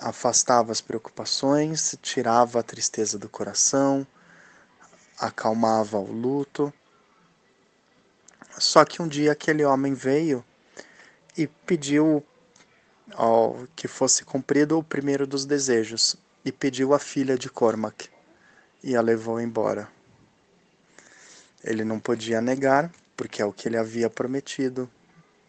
[0.00, 4.06] Afastava as preocupações, tirava a tristeza do coração,
[5.18, 6.72] acalmava o luto.
[8.58, 10.42] Só que um dia aquele homem veio
[11.36, 12.24] e pediu
[13.14, 18.08] ao que fosse cumprido o primeiro dos desejos, e pediu a filha de Cormac,
[18.82, 19.88] e a levou embora.
[21.62, 24.88] Ele não podia negar, porque é o que ele havia prometido,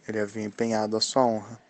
[0.08, 1.62] ele havia empenhado a sua honra.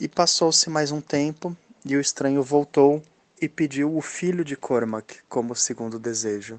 [0.00, 3.02] E passou-se mais um tempo, e o estranho voltou
[3.40, 6.58] e pediu o filho de Cormac como segundo desejo.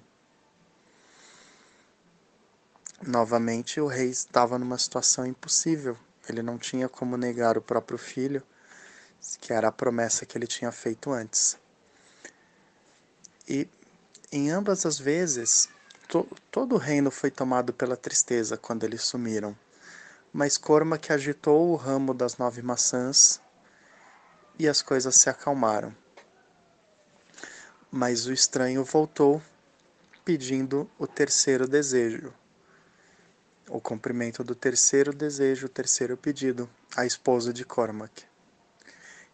[3.06, 5.98] Novamente, o rei estava numa situação impossível.
[6.28, 8.44] Ele não tinha como negar o próprio filho,
[9.40, 11.58] que era a promessa que ele tinha feito antes.
[13.48, 13.68] E
[14.32, 15.70] em ambas as vezes,
[16.08, 19.58] to, todo o reino foi tomado pela tristeza quando eles sumiram.
[20.34, 23.42] Mas Cormac agitou o ramo das nove maçãs
[24.60, 25.96] e as coisas se acalmaram.
[27.90, 29.42] Mas o estranho voltou
[30.26, 32.34] pedindo o terceiro desejo,
[33.70, 38.24] o cumprimento do terceiro desejo, o terceiro pedido, a esposa de Cormac.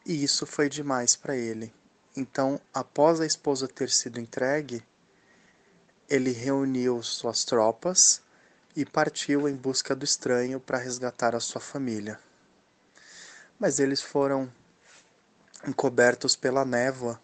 [0.06, 1.74] E isso foi demais para ele.
[2.16, 4.84] Então, após a esposa ter sido entregue,
[6.10, 8.22] ele reuniu suas tropas
[8.76, 12.20] e partiu em busca do estranho para resgatar a sua família.
[13.60, 14.52] Mas eles foram
[15.66, 17.20] encobertos pela névoa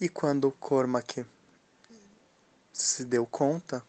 [0.00, 1.26] e quando Cormac
[2.72, 3.84] se deu conta,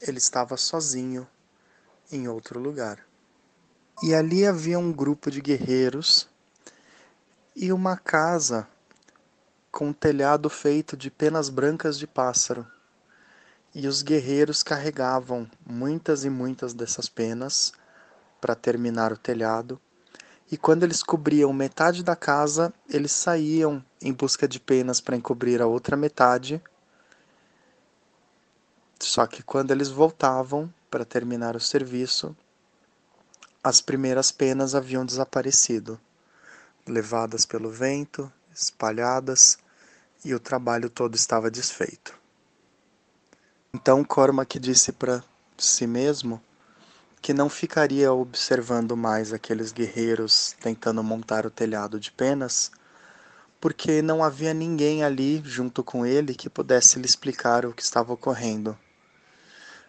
[0.00, 1.28] ele estava sozinho
[2.12, 2.98] em outro lugar.
[4.02, 6.28] E ali havia um grupo de guerreiros
[7.56, 8.68] e uma casa
[9.70, 12.66] com um telhado feito de penas brancas de pássaro.
[13.74, 17.72] E os guerreiros carregavam muitas e muitas dessas penas
[18.40, 19.80] para terminar o telhado.
[20.50, 25.62] E quando eles cobriam metade da casa, eles saíam em busca de penas para encobrir
[25.62, 26.62] a outra metade.
[29.00, 32.36] Só que quando eles voltavam para terminar o serviço,
[33.64, 35.98] as primeiras penas haviam desaparecido,
[36.86, 39.56] levadas pelo vento, espalhadas,
[40.22, 42.14] e o trabalho todo estava desfeito.
[43.72, 45.24] Então Cormac disse para
[45.56, 46.42] si mesmo
[47.22, 52.70] que não ficaria observando mais aqueles guerreiros tentando montar o telhado de penas,
[53.58, 58.12] porque não havia ninguém ali junto com ele que pudesse lhe explicar o que estava
[58.12, 58.76] ocorrendo,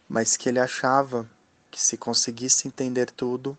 [0.08, 1.30] mas que ele achava
[1.72, 3.58] que se conseguisse entender tudo,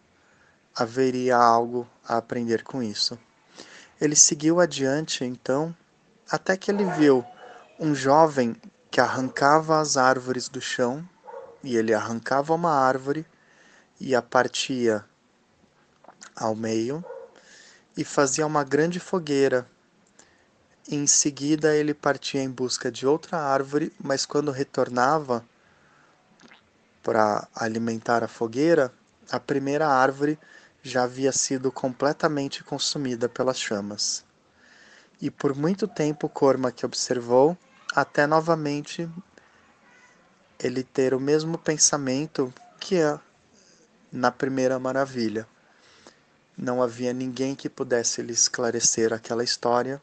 [0.74, 3.18] haveria algo a aprender com isso.
[4.01, 5.74] Ele seguiu adiante, então,
[6.30, 7.24] até que ele viu
[7.78, 8.57] um jovem
[8.90, 11.09] que arrancava as árvores do chão,
[11.62, 13.26] e ele arrancava uma árvore
[13.99, 15.05] e a partia
[16.36, 17.05] ao meio
[17.97, 19.66] e fazia uma grande fogueira.
[20.88, 25.45] Em seguida ele partia em busca de outra árvore, mas quando retornava
[27.05, 28.90] para alimentar a fogueira,
[29.30, 30.38] a primeira árvore
[30.82, 34.24] já havia sido completamente consumida pelas chamas.
[35.20, 37.57] E por muito tempo Cormac observou
[37.94, 39.09] até novamente
[40.59, 43.20] ele ter o mesmo pensamento que é
[44.11, 45.46] na primeira maravilha.
[46.57, 50.00] Não havia ninguém que pudesse lhe esclarecer aquela história,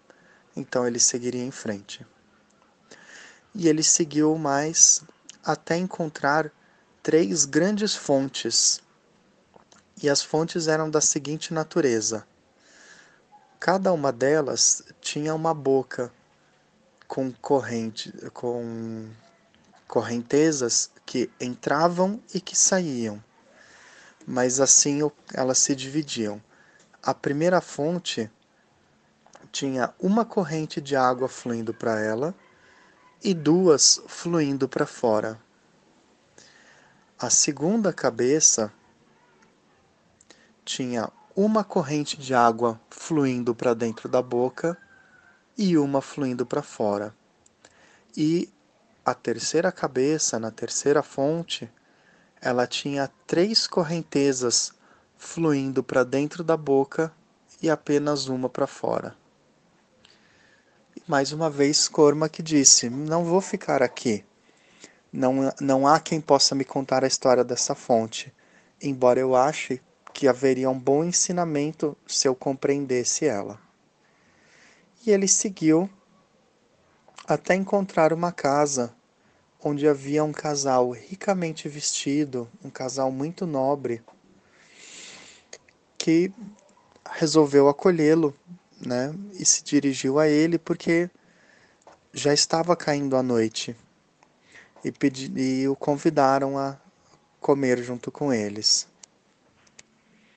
[0.55, 2.05] então ele seguiria em frente.
[3.55, 5.01] E ele seguiu mais
[5.43, 6.51] até encontrar
[7.03, 8.81] três grandes fontes.
[10.01, 12.25] E as fontes eram da seguinte natureza:
[13.59, 16.11] cada uma delas tinha uma boca
[17.07, 19.09] com corrente, com
[19.87, 23.21] correntezas que entravam e que saíam,
[24.25, 25.01] mas assim
[25.33, 26.41] elas se dividiam.
[27.03, 28.31] A primeira fonte
[29.51, 32.33] tinha uma corrente de água fluindo para ela
[33.21, 35.37] e duas fluindo para fora.
[37.21, 38.73] A segunda cabeça
[40.65, 44.75] tinha uma corrente de água fluindo para dentro da boca
[45.55, 47.15] e uma fluindo para fora.
[48.17, 48.51] E
[49.05, 51.71] a terceira cabeça, na terceira fonte,
[52.41, 54.73] ela tinha três correntezas
[55.15, 57.13] fluindo para dentro da boca
[57.61, 59.15] e apenas uma para fora.
[61.07, 64.25] Mais uma vez Cormac disse: Não vou ficar aqui.
[65.11, 68.33] Não, não há quem possa me contar a história dessa fonte,
[68.81, 69.81] embora eu ache
[70.13, 73.59] que haveria um bom ensinamento se eu compreendesse ela.
[75.05, 75.89] E ele seguiu
[77.27, 78.93] até encontrar uma casa
[79.61, 84.01] onde havia um casal ricamente vestido, um casal muito nobre,
[85.97, 86.33] que
[87.11, 88.35] resolveu acolhê-lo,
[88.79, 89.13] né?
[89.33, 91.09] E se dirigiu a ele porque
[92.13, 93.75] já estava caindo a noite
[94.83, 96.77] e, pedi, e o convidaram a
[97.39, 98.87] comer junto com eles.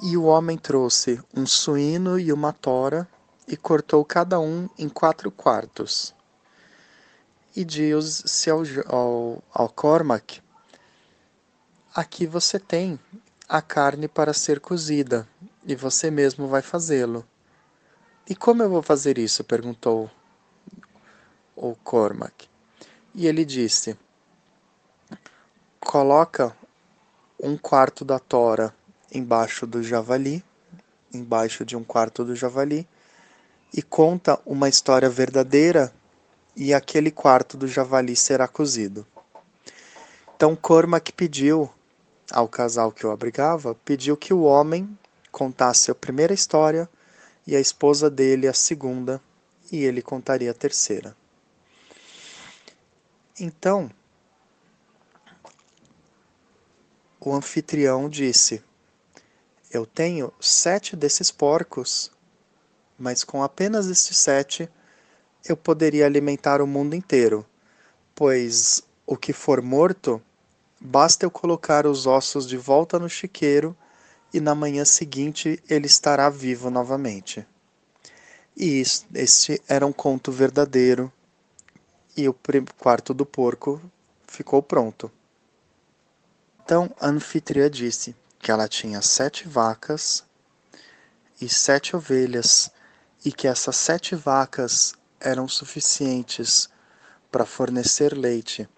[0.02, 3.08] E o homem trouxe um suíno e uma tora
[3.46, 6.14] e cortou cada um em quatro quartos.
[7.56, 10.42] E disse ao, ao, ao Cormac
[11.94, 12.98] aqui você tem
[13.48, 15.28] a carne para ser cozida,
[15.64, 17.24] e você mesmo vai fazê-lo.
[18.28, 19.44] E como eu vou fazer isso?
[19.44, 20.10] perguntou
[21.54, 22.48] o Cormac.
[23.14, 23.96] E ele disse:
[25.84, 26.56] Coloca
[27.40, 28.74] um quarto da tora
[29.12, 30.42] embaixo do javali,
[31.12, 32.88] embaixo de um quarto do javali,
[33.72, 35.92] e conta uma história verdadeira,
[36.56, 39.06] e aquele quarto do javali será cozido.
[40.34, 41.70] Então Cormac pediu
[42.32, 44.98] ao casal que o abrigava, pediu que o homem
[45.30, 46.88] contasse a primeira história
[47.46, 49.20] e a esposa dele a segunda,
[49.70, 51.14] e ele contaria a terceira.
[53.38, 53.90] Então,
[57.24, 58.62] o anfitrião disse:
[59.70, 62.10] Eu tenho sete desses porcos,
[62.98, 64.68] mas com apenas estes sete
[65.44, 67.44] eu poderia alimentar o mundo inteiro,
[68.14, 70.20] pois o que for morto,
[70.78, 73.76] basta eu colocar os ossos de volta no chiqueiro
[74.32, 77.46] e na manhã seguinte ele estará vivo novamente.
[78.56, 78.82] E
[79.14, 81.10] este era um conto verdadeiro,
[82.16, 82.36] e o
[82.78, 83.80] quarto do porco
[84.26, 85.10] ficou pronto.
[86.64, 90.24] Então a anfitriã disse que ela tinha sete vacas
[91.40, 92.70] e sete ovelhas,
[93.24, 96.68] e que essas sete vacas eram suficientes
[97.30, 98.68] para fornecer leite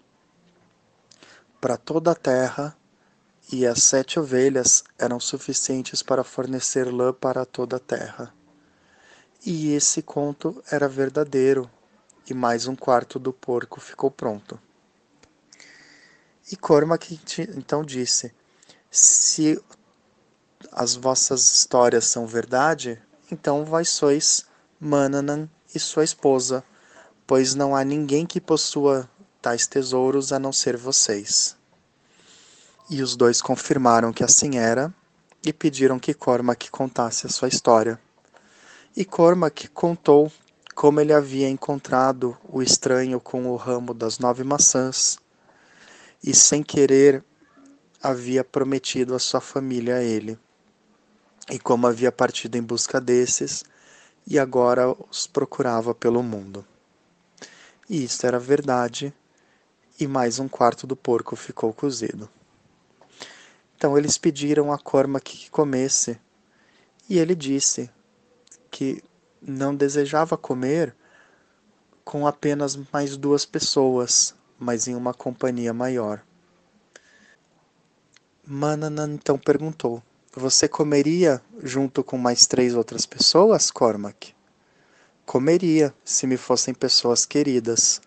[1.59, 2.77] para toda a terra
[3.51, 8.33] e as sete ovelhas eram suficientes para fornecer lã para toda a terra.
[9.45, 11.69] E esse conto era verdadeiro,
[12.29, 14.59] e mais um quarto do porco ficou pronto.
[16.49, 17.19] E Cormac
[17.57, 18.33] então disse:
[18.89, 19.61] Se
[20.71, 24.45] as vossas histórias são verdade, então vós sois
[24.79, 26.63] Mananan e sua esposa,
[27.25, 29.09] pois não há ninguém que possua
[29.41, 31.57] tais tesouros a não ser vocês.
[32.89, 34.93] E os dois confirmaram que assim era
[35.45, 37.99] e pediram que Cormac contasse a sua história.
[38.95, 40.31] E Cormac contou
[40.73, 45.19] como ele havia encontrado o estranho com o ramo das nove maçãs
[46.27, 47.23] e, sem querer,
[48.03, 50.37] havia prometido a sua família a ele,
[51.49, 53.63] e como havia partido em busca desses
[54.27, 56.67] e agora os procurava pelo mundo.
[57.89, 59.13] E isto era verdade,
[59.97, 62.29] e mais um quarto do porco ficou cozido.
[63.77, 66.19] Então eles pediram a Cormac que comesse,
[67.09, 67.89] e ele disse
[68.69, 69.01] que
[69.41, 70.93] não desejava comer
[72.03, 76.23] com apenas mais duas pessoas, mas em uma companhia maior.
[78.45, 80.01] Manana então perguntou:
[80.35, 84.33] Você comeria junto com mais três outras pessoas, Cormac?
[85.25, 88.01] Comeria, se me fossem pessoas queridas.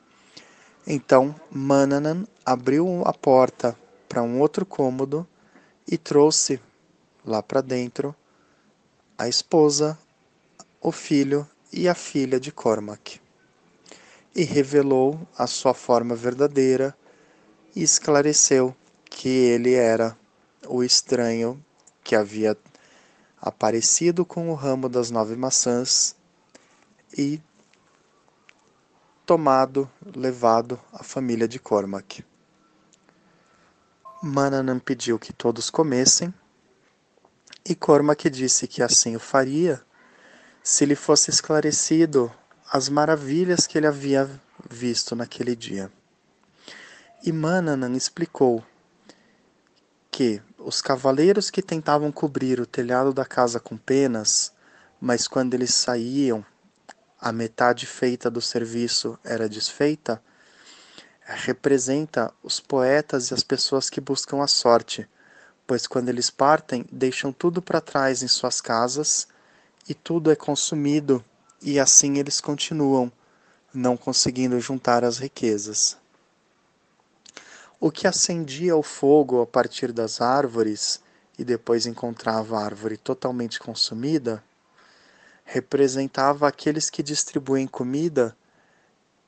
[0.86, 3.76] Então Mananan abriu a porta
[4.08, 5.26] para um outro cômodo
[5.86, 6.58] e trouxe
[7.24, 8.16] lá para dentro
[9.18, 9.98] a esposa,
[10.80, 13.20] o filho e a filha de Cormac.
[14.34, 16.96] E revelou a sua forma verdadeira
[17.74, 18.74] e esclareceu
[19.04, 20.16] que ele era
[20.66, 21.62] o estranho
[22.02, 22.56] que havia
[23.40, 26.14] aparecido com o ramo das nove maçãs
[27.16, 27.40] e
[29.26, 32.24] tomado, levado a família de Cormac.
[34.22, 36.34] Mananam pediu que todos comessem,
[37.64, 39.80] e Cormac disse que assim o faria
[40.62, 42.32] se lhe fosse esclarecido
[42.72, 44.30] as maravilhas que ele havia
[44.68, 45.90] visto naquele dia.
[47.24, 48.64] E Mananam explicou
[50.08, 54.52] que os cavaleiros que tentavam cobrir o telhado da casa com penas,
[55.00, 56.46] mas quando eles saíam,
[57.20, 60.22] a metade feita do serviço era desfeita,
[61.26, 65.08] representa os poetas e as pessoas que buscam a sorte,
[65.66, 69.26] pois quando eles partem, deixam tudo para trás em suas casas
[69.88, 71.24] e tudo é consumido,
[71.62, 73.10] e assim eles continuam,
[73.72, 75.96] não conseguindo juntar as riquezas.
[77.78, 81.00] O que acendia o fogo a partir das árvores
[81.38, 84.42] e depois encontrava a árvore totalmente consumida,
[85.44, 88.36] representava aqueles que distribuem comida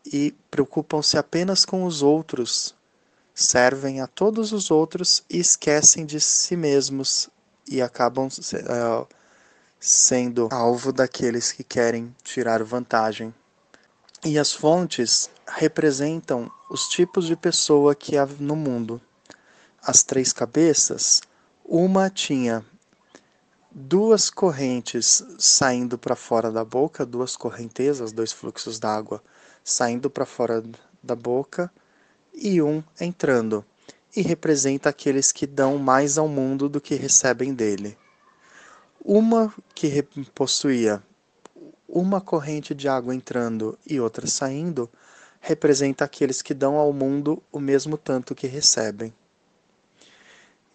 [0.05, 2.75] e preocupam-se apenas com os outros,
[3.35, 7.31] servem a todos os outros e esquecem de si mesmos
[7.67, 9.09] e acabam uh,
[9.85, 13.35] sendo alvo daqueles que querem tirar vantagem.
[14.25, 19.03] E as fontes representam os tipos de pessoa que há no mundo.
[19.85, 21.21] As três cabeças,
[21.65, 22.65] uma tinha
[23.73, 29.21] duas correntes saindo para fora da boca, duas correntezas, dois fluxos d'água
[29.65, 30.63] saindo para fora
[31.03, 31.69] da boca
[32.33, 33.65] e um entrando.
[34.15, 37.97] e representa aqueles que dão mais ao mundo do que recebem dele.
[39.05, 41.03] Uma que possuía
[41.89, 44.89] uma corrente de água entrando e outra saindo,
[45.41, 49.13] representa aqueles que dão ao mundo o mesmo tanto que recebem.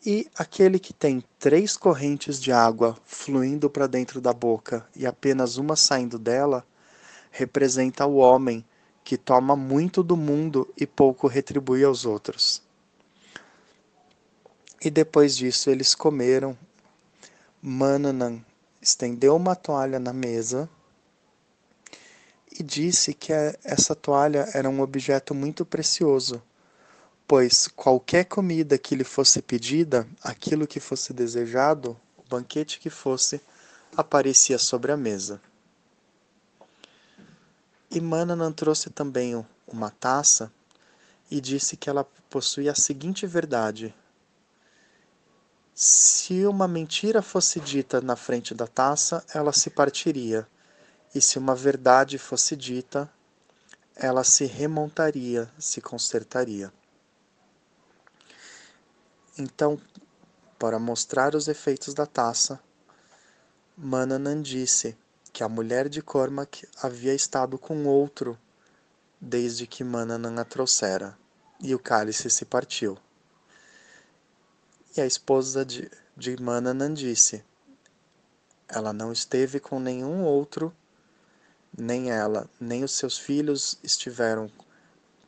[0.06, 5.56] E aquele que tem três correntes de água fluindo para dentro da boca e apenas
[5.56, 6.66] uma saindo dela,
[7.32, 8.64] representa o homem
[9.04, 12.62] que toma muito do mundo e pouco retribui aos outros.
[14.84, 16.58] E depois disso eles comeram.
[17.62, 18.46] Mananan
[18.80, 20.70] estendeu uma toalha na mesa
[22.52, 23.34] e disse que
[23.64, 26.42] essa toalha era um objeto muito precioso,
[27.28, 33.42] pois qualquer comida que lhe fosse pedida, aquilo que fosse desejado, o banquete que fosse,
[33.96, 35.42] aparecia sobre a mesa.
[37.90, 40.52] E Mananan trouxe também uma taça
[41.32, 43.94] e disse que ela possuía a seguinte verdade:
[45.80, 50.48] se uma mentira fosse dita na frente da taça, ela se partiria
[51.14, 53.08] e se uma verdade fosse dita,
[53.96, 56.74] ela se remontaria, se consertaria.
[59.38, 59.80] Então,
[60.58, 62.60] para mostrar os efeitos da taça,
[63.78, 64.98] Mananan disse
[65.32, 68.36] que a mulher de Cormac havia estado com outro
[69.22, 71.16] desde que Mananan a trouxera,
[71.60, 72.98] e o cálice se partiu.
[74.96, 77.44] E a esposa de, de Mananan disse:
[78.68, 80.74] Ela não esteve com nenhum outro
[81.78, 84.50] nem ela, nem os seus filhos estiveram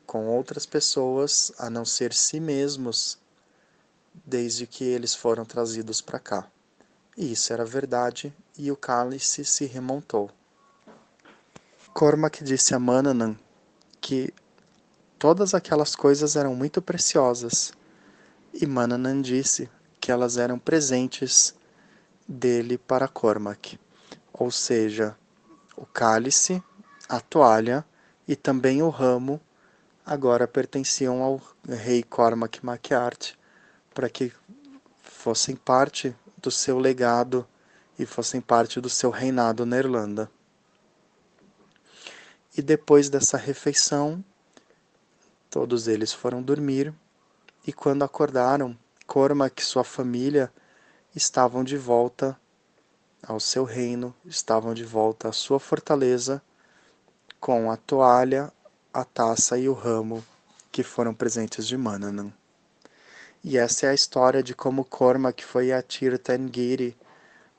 [0.05, 3.19] com outras pessoas a não ser si mesmos
[4.25, 6.47] desde que eles foram trazidos para cá.
[7.15, 10.31] E isso era verdade, e o cálice se remontou.
[11.93, 13.37] Cormac disse a Mananan
[14.01, 14.33] que
[15.19, 17.73] todas aquelas coisas eram muito preciosas,
[18.53, 19.69] e Mananan disse
[19.99, 21.55] que elas eram presentes
[22.27, 23.79] dele para Cormac,
[24.33, 25.15] ou seja,
[25.75, 26.63] o cálice,
[27.07, 27.85] a toalha
[28.27, 29.41] e também o ramo
[30.05, 33.33] agora pertenciam ao rei Cormac MacArt
[33.93, 34.31] para que
[35.01, 37.47] fossem parte do seu legado
[37.97, 40.31] e fossem parte do seu reinado na Irlanda.
[42.57, 44.23] E depois dessa refeição,
[45.49, 46.93] todos eles foram dormir,
[47.69, 50.51] e quando acordaram, Cormac e sua família
[51.15, 52.35] estavam de volta
[53.21, 56.41] ao seu reino, estavam de volta à sua fortaleza,
[57.39, 58.51] com a toalha,
[58.91, 60.25] a taça e o ramo
[60.71, 62.33] que foram presentes de Mananan.
[63.43, 66.97] E essa é a história de como Cormac foi a Tir Tengiri,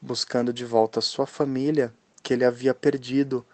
[0.01, 3.47] buscando de volta sua família, que ele havia perdido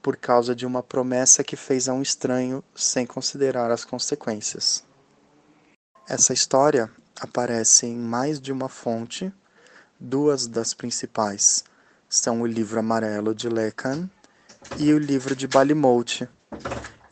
[0.00, 4.88] por causa de uma promessa que fez a um estranho sem considerar as consequências.
[6.10, 6.90] Essa história
[7.20, 9.32] aparece em mais de uma fonte,
[9.96, 11.62] Duas das principais.
[12.08, 14.10] São o livro amarelo de Lecan
[14.74, 16.28] e o livro de Balimote,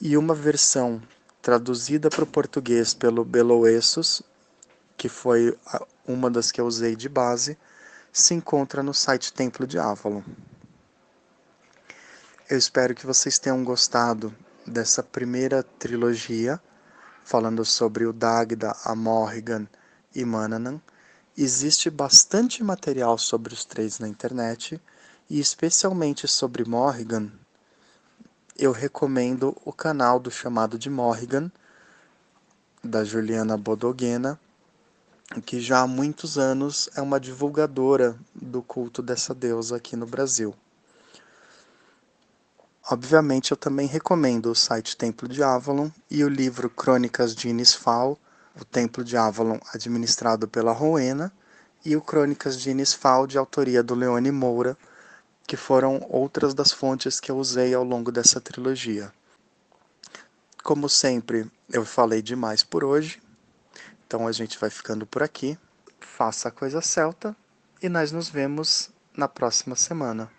[0.01, 1.01] e uma versão
[1.41, 4.21] traduzida para o português pelo Beloessos,
[4.97, 5.57] que foi
[6.05, 7.57] uma das que eu usei de base,
[8.13, 10.23] se encontra no site Templo de Avalon.
[12.51, 14.35] Eu espero que vocês tenham gostado
[14.67, 16.61] dessa primeira trilogia,
[17.29, 19.69] falando sobre o Dagda, a Morrigan
[20.15, 20.81] e Mananan
[21.41, 24.81] Existe bastante material sobre os três na internet
[25.31, 27.31] e especialmente sobre Morrigan.
[28.57, 31.49] Eu recomendo o canal do chamado de Morrigan,
[32.83, 34.37] da Juliana Bodoguena,
[35.47, 40.53] que já há muitos anos é uma divulgadora do culto dessa deusa aqui no Brasil.
[42.91, 48.19] Obviamente, eu também recomendo o site Templo de Avalon e o livro Crônicas de Inisfal,
[48.59, 51.31] o Templo de Avalon, administrado pela Rowena,
[51.85, 54.75] e o Crônicas de Inisfal, de autoria do Leone Moura,
[55.47, 59.13] que foram outras das fontes que eu usei ao longo dessa trilogia.
[60.65, 63.21] Como sempre, eu falei demais por hoje,
[64.07, 65.59] então a gente vai ficando por aqui.
[66.01, 67.37] Faça a coisa celta
[67.83, 70.38] e nós nos vemos na próxima semana.